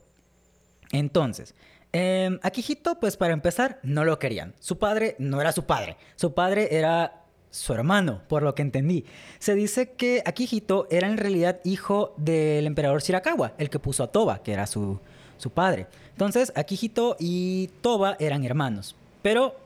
[0.93, 1.55] Entonces,
[1.93, 4.55] eh, Akihito, pues para empezar, no lo querían.
[4.61, 5.97] Su padre no era su padre.
[6.17, 7.20] Su padre era
[7.51, 9.05] su hermano, por lo que entendí.
[9.39, 14.13] Se dice que Akihito era en realidad hijo del emperador Shirakawa, el que puso a
[14.13, 15.01] Toba, que era su,
[15.37, 15.87] su padre.
[16.13, 19.57] Entonces, Akihito y Toba eran hermanos, pero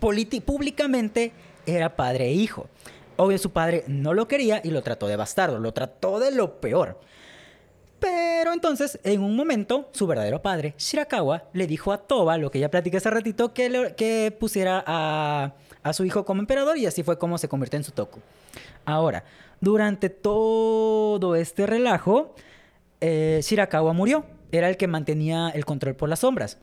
[0.00, 1.32] públicamente
[1.64, 2.66] era padre e hijo.
[3.16, 6.60] Obvio, su padre no lo quería y lo trató de bastardo, lo trató de lo
[6.60, 6.98] peor.
[8.00, 12.58] Pero entonces, en un momento, su verdadero padre, Shirakawa, le dijo a Toba, lo que
[12.58, 15.52] ya platiqué hace ratito, que, que pusiera a
[15.82, 18.20] a su hijo como emperador y así fue como se convirtió en Sutoku.
[18.84, 19.24] Ahora,
[19.60, 22.34] durante todo este relajo,
[23.00, 24.24] eh, Shirakawa murió.
[24.50, 26.58] Era el que mantenía el control por las sombras.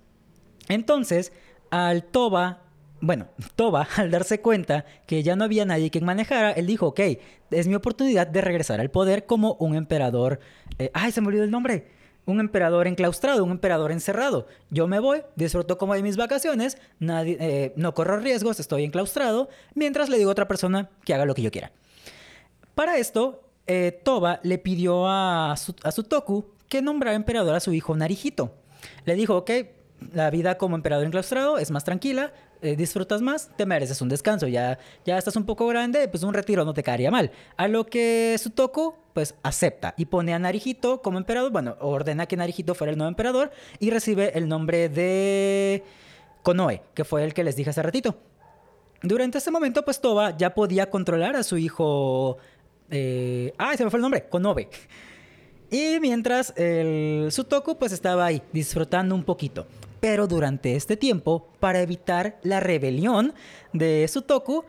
[0.68, 1.34] Entonces,
[1.72, 2.62] al Toba,
[3.02, 7.00] bueno, Toba, al darse cuenta que ya no había nadie quien manejara, él dijo, ok,
[7.52, 10.40] es mi oportunidad de regresar al poder como un emperador.
[10.78, 14.48] Eh, ay, se me olvidó el nombre un emperador enclaustrado, un emperador encerrado.
[14.70, 19.50] Yo me voy, disfruto como de mis vacaciones, nadie, eh, no corro riesgos, estoy enclaustrado,
[19.74, 21.72] mientras le digo a otra persona que haga lo que yo quiera.
[22.76, 27.96] Para esto, eh, Toba le pidió a, a Sutoku que nombrara emperador a su hijo
[27.96, 28.54] Narijito.
[29.06, 29.52] Le dijo, ok,
[30.14, 34.48] la vida como emperador enclaustrado es más tranquila, eh, disfrutas más, te mereces un descanso.
[34.48, 37.32] Ya, ya estás un poco grande, pues un retiro no te caería mal.
[37.58, 41.52] A lo que Sutoku, pues acepta y pone a Narijito como emperador.
[41.52, 45.84] Bueno, ordena que Narijito fuera el nuevo emperador y recibe el nombre de
[46.44, 48.16] Konoe, que fue el que les dije hace ratito.
[49.02, 52.38] Durante ese momento, pues Toba ya podía controlar a su hijo.
[52.92, 54.70] Ah, se me fue el nombre, Konobe.
[55.72, 59.68] Y mientras el Sutoku pues estaba ahí disfrutando un poquito.
[60.00, 63.34] Pero durante este tiempo, para evitar la rebelión
[63.74, 64.64] de Sutoku,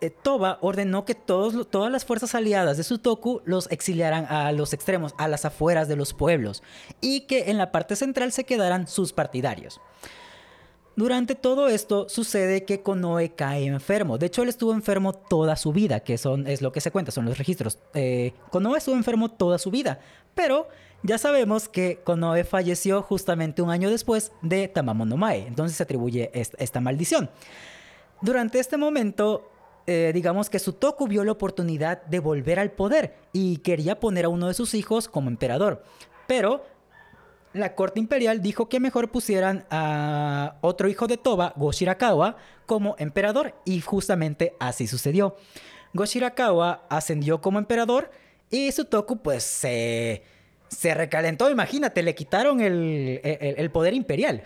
[0.00, 5.14] eh, Toba ordenó que todas las fuerzas aliadas de Sutoku los exiliaran a los extremos,
[5.18, 6.62] a las afueras de los pueblos,
[7.00, 9.80] y que en la parte central se quedaran sus partidarios.
[10.94, 14.18] Durante todo esto sucede que Konoe cae enfermo.
[14.18, 17.12] De hecho, él estuvo enfermo toda su vida, que son, es lo que se cuenta,
[17.12, 17.78] son los registros.
[17.94, 20.00] Eh, Konoe estuvo enfermo toda su vida,
[20.34, 20.66] pero
[21.02, 26.30] ya sabemos que Konoe falleció justamente un año después de Tamamono Mae, entonces se atribuye
[26.34, 27.30] esta, maldición.
[28.20, 29.50] Durante este momento,
[29.86, 34.28] eh, digamos que Sutoku vio la oportunidad de volver al poder y quería poner a
[34.28, 35.84] uno de sus hijos como emperador,
[36.26, 36.64] pero
[37.52, 42.36] la corte imperial dijo que mejor pusieran a otro hijo de Toba, Goshirakawa,
[42.66, 45.36] como emperador y justamente así sucedió.
[45.94, 48.10] Goshirakawa ascendió como emperador
[48.50, 50.22] y Sutoku pues se,
[50.68, 54.42] se recalentó, imagínate, le quitaron el, poder imperial.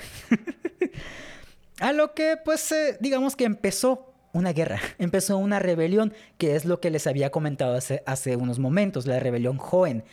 [1.80, 6.80] a lo que pues digamos que empezó una guerra, empezó una rebelión, que es lo
[6.80, 10.04] que les había comentado hace, hace unos momentos, la rebelión joven.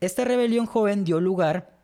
[0.00, 1.78] Esta rebelión joven dio lugar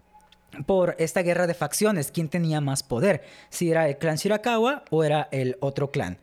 [0.66, 5.04] por esta guerra de facciones, quién tenía más poder, si era el clan Shirakawa o
[5.04, 6.18] era el otro clan.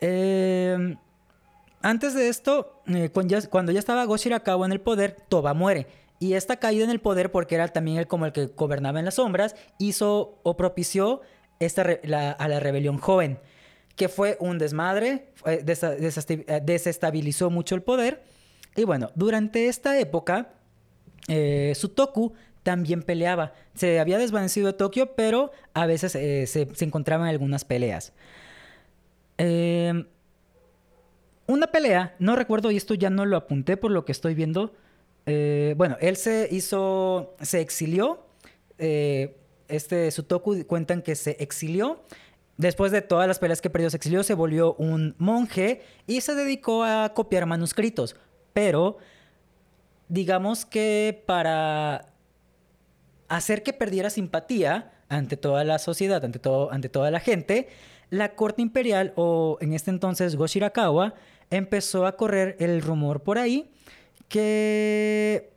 [0.00, 0.96] Em,
[1.82, 5.86] antes de esto, eh, cuando, ya, estaba Go Shirakawa en el poder, Toba muere.
[6.20, 9.06] Y esta caída en el poder, porque era también el, como el que gobernaba en
[9.06, 11.22] las sombras, hizo o propició
[11.60, 13.38] esta a la rebelión joven,
[13.96, 15.64] que fue un desmadre, eh,
[16.62, 18.22] desestabilizó mucho el poder.
[18.76, 20.50] Y bueno, durante esta época,
[21.26, 23.54] eh, Sutoku también peleaba.
[23.74, 28.12] Se había desvanecido de Tokio, pero a veces eh, se, encontraban algunas peleas.
[31.46, 34.74] Una pelea, no recuerdo y esto ya no lo apunté por lo que estoy viendo.
[35.32, 38.26] Eh, bueno, él se hizo, se exilió.
[38.78, 39.36] Eh,
[39.68, 42.02] este Sutoku cuentan que se exilió
[42.56, 46.34] después de todas las peleas que perdió, se exilió, se volvió un monje y se
[46.34, 48.16] dedicó a copiar manuscritos.
[48.52, 48.96] Pero,
[50.08, 52.06] digamos que para
[53.28, 57.68] hacer que perdiera simpatía ante toda la sociedad, ante, todo, ante toda la gente,
[58.10, 61.14] la corte imperial, o en este entonces Goshirakawa,
[61.50, 63.70] empezó a correr el rumor por ahí
[64.30, 65.52] que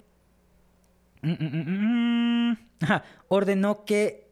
[1.22, 2.58] mm, mm, mm,
[3.30, 4.24] ordenó que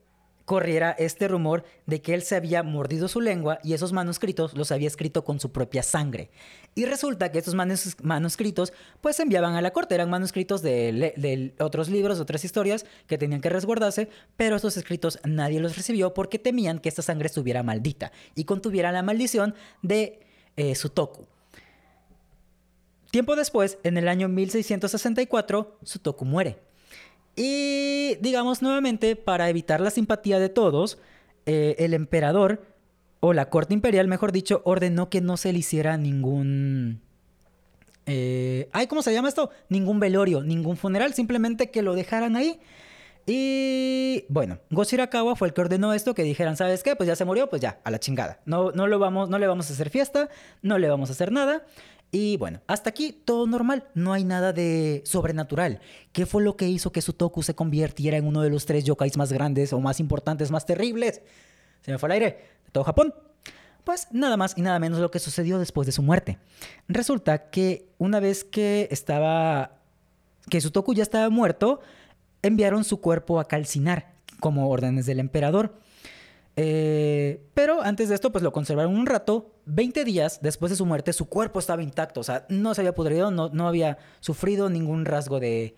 [0.46, 4.74] corriera este rumor de que él se había mordido su lengua y esos manuscritos los
[4.74, 6.30] había escrito con su propia sangre.
[6.76, 11.88] Y resulta que estos manuscritos pues se enviaban a la corte, eran manuscritos de, otros
[11.88, 16.80] libros, otras historias que tenían que resguardarse, pero estos escritos nadie los recibió porque temían
[16.80, 20.20] que esta sangre estuviera maldita y contuviera la maldición de
[20.58, 21.28] eh, Sutoku.
[23.12, 26.60] Tiempo después, en el año 1664, Sutoku muere.
[27.36, 30.98] Y digamos nuevamente, para evitar la simpatía de todos,
[31.46, 32.62] eh, el emperador,
[33.20, 37.02] o la corte imperial, mejor dicho, ordenó que no se le hiciera ningún...
[38.08, 39.52] Eh, ay, ¿cómo se llama esto?
[39.70, 42.60] Ningún velorio, ningún funeral, simplemente que lo dejaran ahí.
[43.28, 46.96] Y bueno, Goshirakawa fue el que ordenó esto, que dijeran, ¿sabes qué?
[46.96, 48.40] Pues ya se murió, pues ya, a la chingada.
[48.46, 50.30] No, no, lo vamos, no le vamos a hacer fiesta,
[50.64, 51.64] no le vamos a hacer nada.
[52.12, 55.80] Y bueno, hasta aquí todo normal, no hay nada de sobrenatural.
[56.12, 59.16] ¿Qué fue lo que hizo que Sutoku se convirtiera en uno de los tres yokais
[59.16, 61.22] más grandes o más importantes, más terribles?
[61.82, 62.28] Se me fue al aire,
[62.66, 63.14] de todo Japón.
[63.86, 66.38] Pues nada más y nada menos lo que sucedió después de su muerte.
[66.90, 69.80] Resulta que una vez que estaba.
[70.50, 71.80] que Sutoku ya estaba muerto,
[72.42, 75.80] enviaron su cuerpo a calcinar, como órdenes del emperador.
[76.56, 79.52] Eh, pero antes de esto, pues lo conservaron un rato.
[79.66, 82.20] 20 días después de su muerte, su cuerpo estaba intacto.
[82.20, 85.76] O sea, no se había pudrido, no, no había sufrido ningún rasgo de...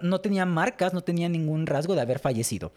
[0.00, 2.72] no tenía marcas, no tenía ningún rasgo de haber fallecido.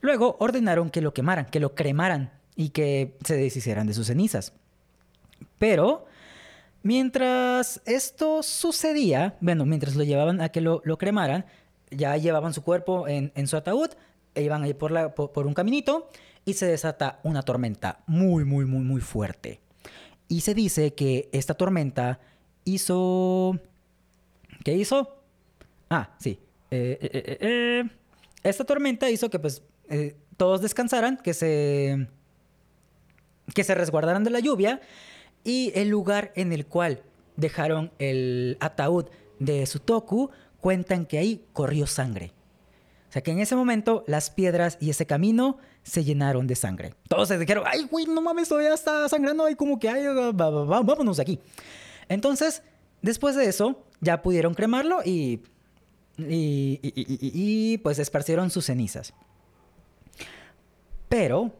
[0.00, 4.52] Luego ordenaron que lo quemaran, que lo cremaran y que se deshicieran de sus cenizas.
[5.58, 6.06] Pero
[6.82, 11.46] mientras esto sucedía, bueno, mientras lo llevaban a que lo, cremaran,
[11.90, 13.90] ya llevaban su cuerpo en, su ataúd,
[14.34, 16.08] e iban a ir por, la, por un caminito
[16.48, 19.60] y se desata una tormenta muy, muy, muy, muy fuerte.
[20.28, 22.20] Y se dice que esta tormenta
[22.64, 23.60] hizo...
[24.64, 25.20] ¿Qué hizo?
[25.90, 26.40] Ah, sí.
[26.70, 27.84] Eh, eh, eh,
[28.42, 29.60] esta tormenta hizo que pues
[30.38, 32.08] todos descansaran, que se...
[33.54, 34.80] que se resguardaran de la lluvia
[35.44, 37.02] y el lugar en el cual
[37.36, 39.04] dejaron el ataúd
[39.38, 40.30] de Sutoku
[40.62, 42.32] cuentan que ahí corrió sangre.
[43.10, 45.58] O sea que en ese momento las piedras y ese camino
[45.88, 46.94] se llenaron de sangre.
[47.08, 51.16] Todos se dijeron, ay, güey, no mames, todavía está sangrando, hay como que, ay, vámonos
[51.16, 51.40] de aquí.
[52.08, 52.62] Entonces,
[53.02, 55.42] después de eso, ya pudieron cremarlo y,
[56.18, 59.14] y, pues esparcieron sus cenizas.
[61.08, 61.52] Pero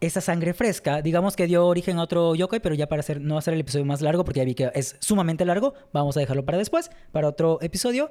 [0.00, 3.54] esa sangre fresca, digamos que dio origen a otro yokai, pero ya para no hacer
[3.54, 6.58] el episodio más largo, porque ya vi que es sumamente largo, vamos a dejarlo para
[6.58, 8.10] después, para otro episodio.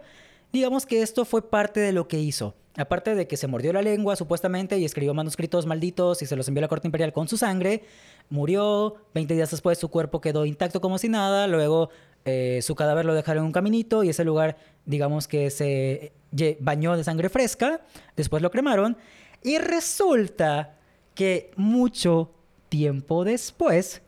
[0.52, 2.56] Digamos que esto fue parte de lo que hizo.
[2.78, 6.48] Aparte de que se mordió la lengua supuestamente y escribió manuscritos malditos y se los
[6.48, 7.84] envió a la corte imperial con su sangre,
[8.30, 11.90] murió, 20 días después su cuerpo quedó intacto como si nada, luego
[12.26, 16.12] eh, su cadáver lo dejaron en un caminito y ese lugar digamos que se
[16.60, 17.82] bañó de sangre fresca,
[18.16, 18.96] después lo cremaron
[19.42, 20.76] y resulta
[21.16, 22.30] que mucho
[22.70, 24.04] tiempo después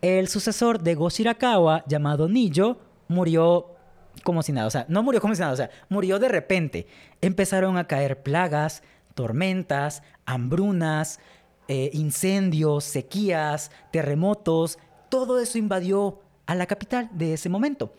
[0.00, 3.77] el sucesor de Goshirakawa llamado Nijo murió
[4.22, 6.86] como si nada, o sea, no murió como si nada, o sea, murió de repente.
[7.20, 8.82] Empezaron a caer plagas,
[9.14, 11.20] tormentas, hambrunas,
[11.68, 17.92] eh, incendios, sequías, terremotos, todo eso invadió a la capital de ese momento.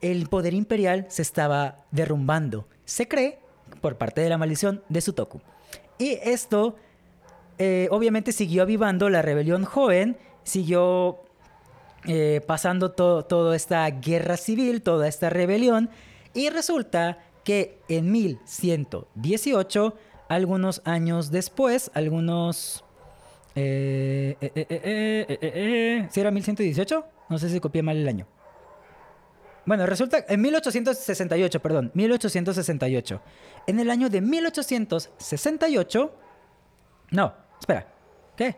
[0.00, 3.38] El poder imperial se estaba derrumbando, se cree,
[3.80, 5.40] por parte de la maldición de Sutoku.
[5.98, 6.76] Y esto
[7.58, 11.24] eh, obviamente siguió avivando la rebelión joven, siguió
[12.06, 15.90] eh, pasando toda esta guerra civil, toda esta rebelión,
[16.34, 19.94] y resulta que en 1118,
[20.28, 22.84] algunos años después, algunos...
[23.54, 27.06] Eh, eh, ¿Si era 1118?
[27.28, 28.26] No sé si copié mal el año.
[29.64, 33.20] Bueno, resulta, en 1868, perdón, 1868.
[33.66, 36.14] En el año de 1868...
[37.10, 37.88] No, espera,
[38.36, 38.56] ¿qué?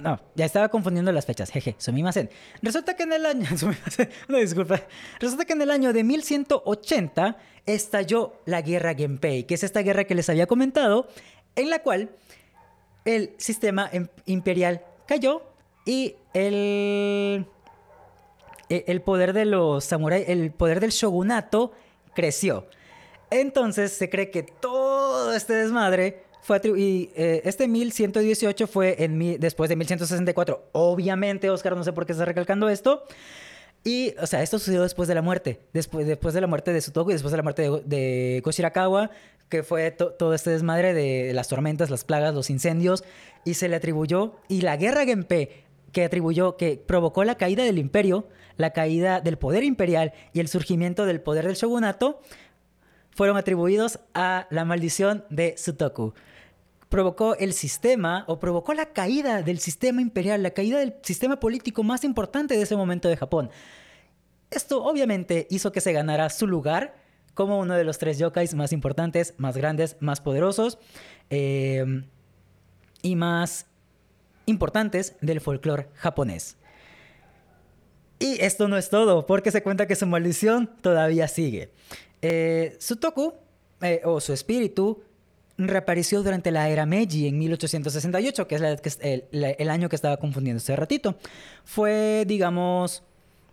[0.00, 1.50] No, ya estaba confundiendo las fechas.
[1.50, 2.30] Jeje, sumimasen.
[2.62, 3.46] Resulta que en el año.
[4.28, 4.82] no, disculpa.
[5.20, 10.04] Resulta que en el año de 1180 estalló la guerra Genpei, que es esta guerra
[10.04, 11.08] que les había comentado,
[11.54, 12.10] en la cual
[13.04, 15.42] el sistema em, imperial cayó
[15.84, 17.46] y el.
[18.68, 21.72] E, el poder de los samuráis, el poder del shogunato
[22.14, 22.66] creció.
[23.30, 29.36] Entonces se cree que todo este desmadre fue y eh, este 1118 fue en mi-
[29.36, 30.68] después de 1164.
[30.72, 33.02] Obviamente, Oscar, no sé por qué está recalcando esto.
[33.82, 35.60] Y, o sea, esto sucedió después de la muerte.
[35.72, 39.10] Después, después de la muerte de Sutoku y después de la muerte de, Koshirakawa,
[39.48, 43.02] que fue to- todo este desmadre de las tormentas, las plagas, los incendios.
[43.44, 44.36] Y se le atribuyó.
[44.48, 45.50] Y la guerra Genpei,
[45.92, 50.48] que atribuyó, que provocó la caída del imperio, la caída del poder imperial y el
[50.48, 52.20] surgimiento del poder del shogunato,
[53.12, 56.12] fueron atribuidos a la maldición de Sutoku.
[56.88, 61.82] Provocó el sistema o provocó la caída del sistema imperial, la caída del sistema político
[61.82, 63.50] más importante de ese momento de Japón.
[64.50, 66.94] Esto obviamente hizo que se ganara su lugar
[67.34, 70.78] como uno de los tres yokais más importantes, más grandes, más poderosos
[71.28, 72.04] eh,
[73.02, 73.66] y más
[74.46, 76.56] importantes del folclore japonés.
[78.18, 81.70] Y esto no es todo, porque se cuenta que su maldición todavía sigue.
[82.22, 83.34] Eh, Sutoku,
[83.82, 85.02] eh, o su espíritu,
[85.58, 89.96] reapareció durante la era Meiji en 1868, que es, la- que es el, año que
[89.96, 91.16] estaba confundiendo hace ratito.
[91.64, 93.02] Fue, digamos...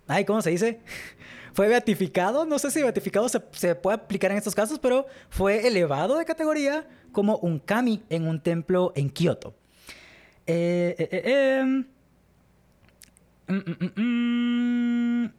[0.07, 0.79] Ay, ¿cómo se dice?
[1.53, 3.39] Fue beatificado, no sé si beatificado se,
[3.75, 8.41] puede aplicar en estos casos, pero fue elevado de categoría como un kami en un
[8.41, 9.53] templo en Kioto.
[10.47, 11.85] Eh, eh, eh, em.
[13.47, 14.01] Mm, mm,
[15.25, 15.33] mm.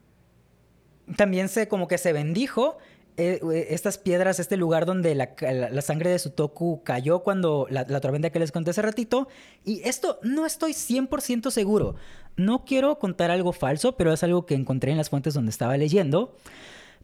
[1.16, 2.78] También se como que se bendijo
[3.16, 8.40] eh, estas piedras, este lugar donde la, sangre de Sutoku cayó cuando la, tormenta que
[8.40, 9.28] les conté hace ratito.
[9.64, 11.94] Y esto no estoy 100% seguro.
[12.36, 15.76] No quiero contar algo falso, pero es algo que encontré en las fuentes donde estaba
[15.76, 16.36] leyendo.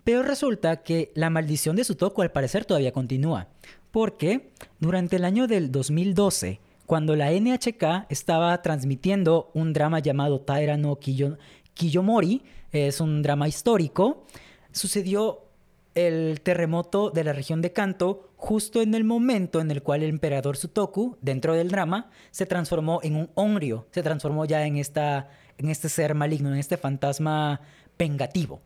[0.03, 3.49] Pero resulta que la maldición de Sutoku al parecer todavía continúa.
[3.93, 4.51] Porque
[4.81, 10.97] durante el año del 2012, cuando la NHK estaba transmitiendo un drama llamado Taira no
[10.99, 11.39] Kiyo-
[11.75, 12.43] Kiyomori,
[12.73, 14.25] es un drama histórico,
[14.73, 15.50] sucedió
[15.95, 20.11] el terremoto de la región de Kanto justo en el momento en el cual el
[20.11, 25.29] emperador Sutoku, dentro del drama, se transformó en un onryo, se transformó ya en, esta,
[25.59, 27.61] en este ser maligno, en este fantasma
[27.99, 28.61] vengativo.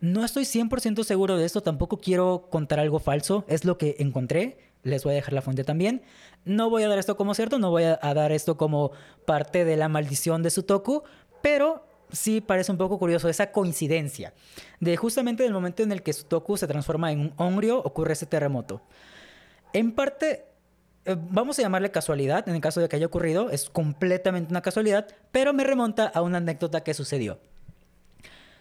[0.00, 4.58] No estoy 100% seguro de esto, tampoco quiero contar algo falso, es lo que encontré,
[4.82, 6.02] les voy a dejar la fuente también.
[6.44, 8.90] No voy a dar esto como cierto, no voy a, a dar esto como
[9.26, 11.04] parte de la maldición de Sutoku,
[11.42, 14.32] pero sí parece un poco curioso esa coincidencia
[14.80, 18.26] de justamente del momento en el que Sutoku se transforma en un onryo ocurre ese
[18.26, 18.82] terremoto.
[19.72, 20.46] En parte,
[21.04, 24.62] eh, vamos a llamarle casualidad, en el caso de que haya ocurrido, es completamente una
[24.62, 27.38] casualidad, pero me remonta a una anécdota que sucedió.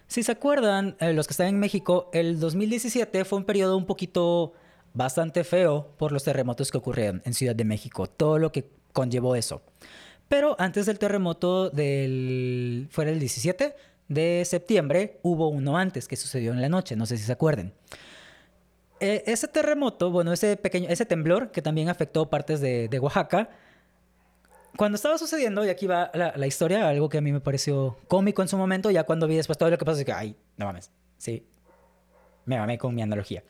[0.07, 3.85] Si se acuerdan, eh, los que están en México, el 2017 fue un periodo un
[3.85, 4.53] poquito
[4.93, 9.35] bastante feo por los terremotos que ocurrieron en Ciudad de México, todo lo que conllevó
[9.35, 9.61] eso.
[10.29, 13.75] Pero antes del terremoto del fuera el 17
[14.07, 17.73] de septiembre, hubo uno antes que sucedió en la noche, no sé si se acuerden.
[18.99, 23.49] Eh, ese terremoto, bueno, ese pequeño, ese temblor que también afectó partes de, de Oaxaca,
[24.77, 27.97] cuando estaba sucediendo, y aquí va la, la historia, algo que a mí me pareció
[28.07, 30.35] cómico en su momento, ya cuando vi después todo lo que pasó, es que, ay,
[30.57, 31.43] no mames, sí,
[32.45, 33.43] me mamé con mi analogía.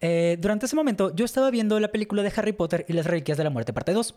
[0.00, 3.38] Eh, durante ese momento, yo estaba viendo la película de Harry Potter y las Reliquias
[3.38, 4.14] de la Muerte, parte 2.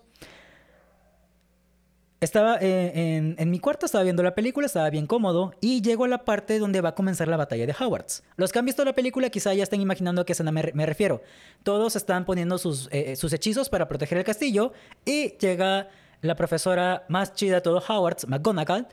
[2.26, 6.08] Estaba eh, en, mi cuarto, estaba viendo la película, estaba bien cómodo y llego a
[6.08, 8.24] la parte donde va a comenzar la batalla de Howards.
[8.36, 11.22] Los que han visto la película quizá ya estén imaginando a qué escena me, refiero.
[11.62, 14.74] Todos están poniendo sus, eh, sus hechizos para proteger el castillo
[15.06, 15.90] y llega
[16.22, 18.88] la profesora más chida de todo Howards, McGonagall,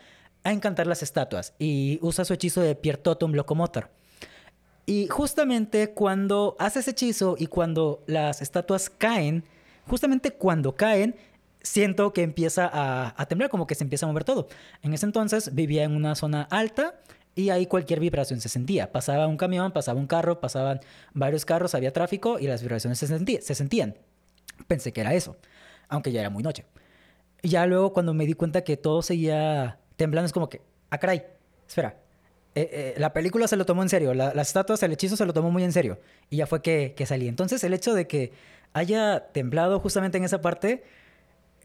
[0.44, 3.88] a encantar las estatuas y usa su hechizo de Pierre Totum Locomotor.
[4.84, 9.44] Y justamente cuando hace ese hechizo y cuando las estatuas caen,
[9.86, 11.16] justamente cuando caen,
[11.62, 14.48] siento que empieza a, a, temblar, como que se empieza a mover todo.
[14.82, 16.94] En ese entonces vivía en una zona alta
[17.34, 18.92] y ahí cualquier vibración se sentía.
[18.92, 20.80] Pasaba un camión, pasaba un carro, pasaban
[21.14, 23.96] varios carros, había tráfico y las vibraciones se, sentía, se sentían.
[24.66, 25.36] Pensé que era eso,
[25.88, 26.66] aunque ya era muy noche.
[27.42, 30.60] Ya luego cuando me di cuenta que todo seguía temblando, es como que,
[30.90, 31.24] ah, caray,
[31.66, 31.96] espera.
[32.54, 35.24] Eh, eh, la película se lo tomó en serio, la, las estatuas, el hechizo se
[35.24, 35.98] lo tomó muy en serio.
[36.28, 37.28] Y ya fue que, que salí.
[37.28, 38.32] Entonces el hecho de que
[38.74, 40.84] haya temblado justamente en esa parte,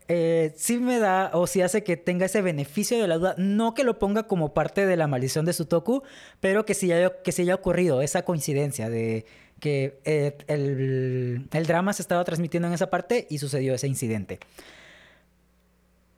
[0.07, 3.35] eh, sí me da o sí hace que tenga ese beneficio de la duda.
[3.37, 6.03] No que lo ponga como parte de la maldición de Sutoku,
[6.39, 9.25] pero que sí haya, que sí haya ocurrido esa coincidencia de
[9.59, 14.39] que eh, el, el drama se estaba transmitiendo en esa parte y sucedió ese incidente.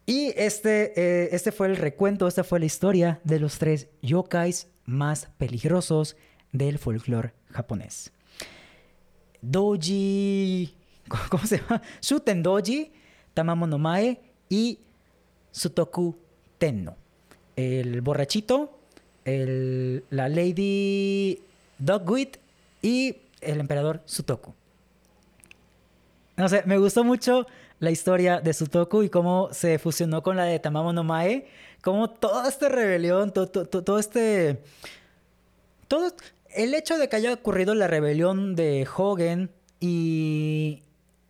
[0.10, 4.68] Y este, eh, este fue el recuento, esta fue la historia de los tres yokais
[4.86, 6.18] más peligrosos
[6.52, 8.12] del folclore japonés.
[9.40, 10.74] Doji.
[11.30, 11.84] ¿Cómo se llama?
[12.02, 12.92] Shuten Doji,
[13.34, 14.20] Tamamo no Mae
[14.50, 14.80] y
[15.52, 16.16] Sutoku
[16.58, 16.96] Tenno.
[17.56, 18.80] El borrachito,
[19.26, 21.42] el, la Lady
[21.78, 22.38] Dogwit
[22.82, 24.54] y el emperador Sutoku.
[26.38, 27.48] No sé, me gustó mucho
[27.80, 31.48] la historia de Sutoku y cómo se fusionó con la de Tamamo no Mae.
[31.82, 34.62] Cómo toda esta rebelión, todo, todo, todo este...
[35.88, 36.14] Todo
[36.54, 39.50] el hecho de que haya ocurrido la rebelión de Hogan
[39.80, 40.84] y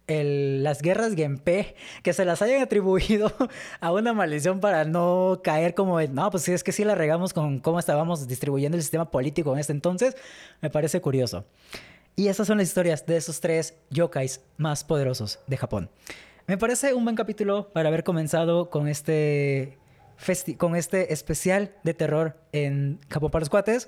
[0.10, 3.32] las guerras Genpei, que se las hayan atribuido
[3.80, 7.60] a una maldición para no caer como, no, pues es que sí la regamos con
[7.60, 10.16] cómo estábamos distribuyendo el sistema político en este entonces,
[10.62, 11.46] me parece curioso.
[12.16, 15.90] Y esas son las historias de esos tres yokais más poderosos de Japón.
[16.48, 19.78] Me parece un buen capítulo para haber comenzado con este,
[20.58, 23.88] con este especial de terror en Japón para los cuates.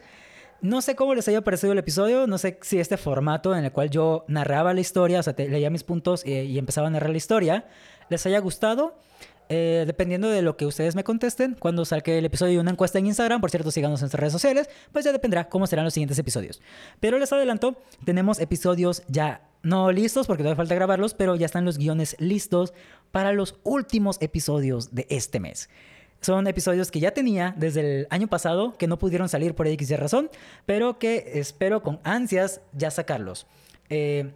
[0.62, 3.72] No sé cómo les haya parecido el episodio, no sé si este formato en el
[3.72, 7.18] cual yo narraba la historia, o sea, leía mis puntos y, empezaba a narrar la
[7.18, 7.66] historia,
[8.10, 8.96] les haya gustado.
[9.54, 13.00] Eh, dependiendo de lo que ustedes me contesten, cuando salga el episodio y una encuesta
[13.00, 15.94] en Instagram, por cierto, síganos en nuestras redes sociales, pues ya dependerá cómo serán los
[15.94, 16.62] siguientes episodios.
[17.02, 17.76] Pero les adelanto,
[18.06, 22.74] tenemos episodios ya no listos porque todavía falta grabarlos, pero ya están los guiones listos
[23.12, 25.70] para los últimos episodios de este mes.
[26.22, 29.90] Son episodios que ya tenía desde el año pasado, que no pudieron salir por X
[29.90, 30.30] y razón,
[30.66, 33.48] pero que espero con ansias ya sacarlos.
[33.90, 34.32] Eh,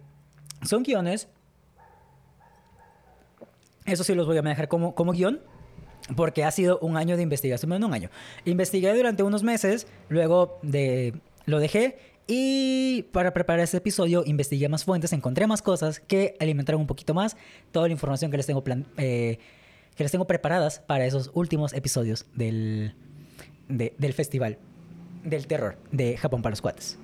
[0.62, 1.28] son guiones.
[3.84, 5.40] Eso sí los voy a manejar como, como guion.
[6.14, 8.10] Porque ha sido un año de investigación, bueno, un año.
[8.44, 11.14] Investigué durante unos meses, luego de,
[11.46, 11.98] lo dejé
[12.28, 17.14] y para preparar este episodio investigué más fuentes, encontré más cosas que alimentaron un poquito
[17.14, 17.36] más
[17.70, 19.38] toda la información que les tengo plan eh,
[19.96, 22.94] que les tengo preparadas para esos últimos episodios del,
[23.68, 24.58] de, del festival
[25.24, 26.98] del terror de Japón para los cuates.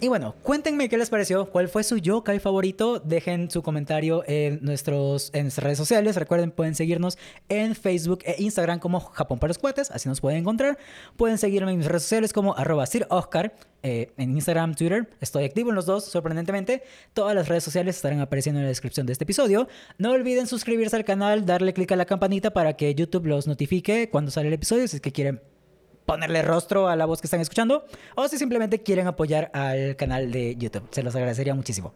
[0.00, 3.00] Y bueno, cuéntenme qué les pareció, cuál fue su yokai favorito.
[3.00, 6.14] Dejen su comentario en, nuestros, en nuestras redes sociales.
[6.14, 7.18] Recuerden, pueden seguirnos
[7.48, 10.78] en Facebook e Instagram como Japón para los cuates, así nos pueden encontrar.
[11.16, 13.52] Pueden seguirme en mis redes sociales como arroba Sir Oscar,
[13.82, 15.10] eh, en Instagram, Twitter.
[15.20, 16.84] Estoy activo en los dos, sorprendentemente.
[17.12, 19.66] Todas las redes sociales estarán apareciendo en la descripción de este episodio.
[19.98, 24.10] No olviden suscribirse al canal, darle clic a la campanita para que YouTube los notifique
[24.10, 25.40] cuando sale el episodio, si es que quieren
[26.08, 30.32] ponerle rostro a la voz que están escuchando o si simplemente quieren apoyar al canal
[30.32, 30.88] de YouTube.
[30.90, 31.92] Se los agradecería muchísimo.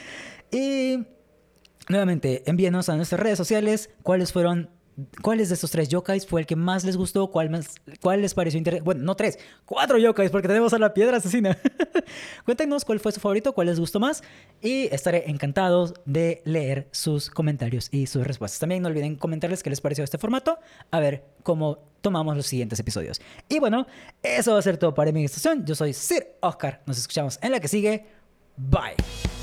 [0.50, 1.06] y
[1.86, 4.70] nuevamente, envíenos a nuestras redes sociales cuáles fueron
[5.22, 7.28] ¿Cuáles de estos tres yokais fue el que más les gustó?
[7.28, 8.84] ¿Cuál, más, cuál les pareció interesante?
[8.84, 11.56] Bueno, no tres, cuatro yokais, porque tenemos a la piedra asesina.
[12.44, 14.22] Cuéntenos cuál fue su favorito, cuál les gustó más,
[14.60, 18.60] y estaré encantado de leer sus comentarios y sus respuestas.
[18.60, 20.58] También no olviden comentarles qué les pareció este formato,
[20.90, 23.20] a ver cómo tomamos los siguientes episodios.
[23.48, 23.86] Y bueno,
[24.22, 25.64] eso va a ser todo para mi estación.
[25.64, 26.82] Yo soy Sir Oscar.
[26.86, 28.06] Nos escuchamos en la que sigue.
[28.56, 29.39] Bye.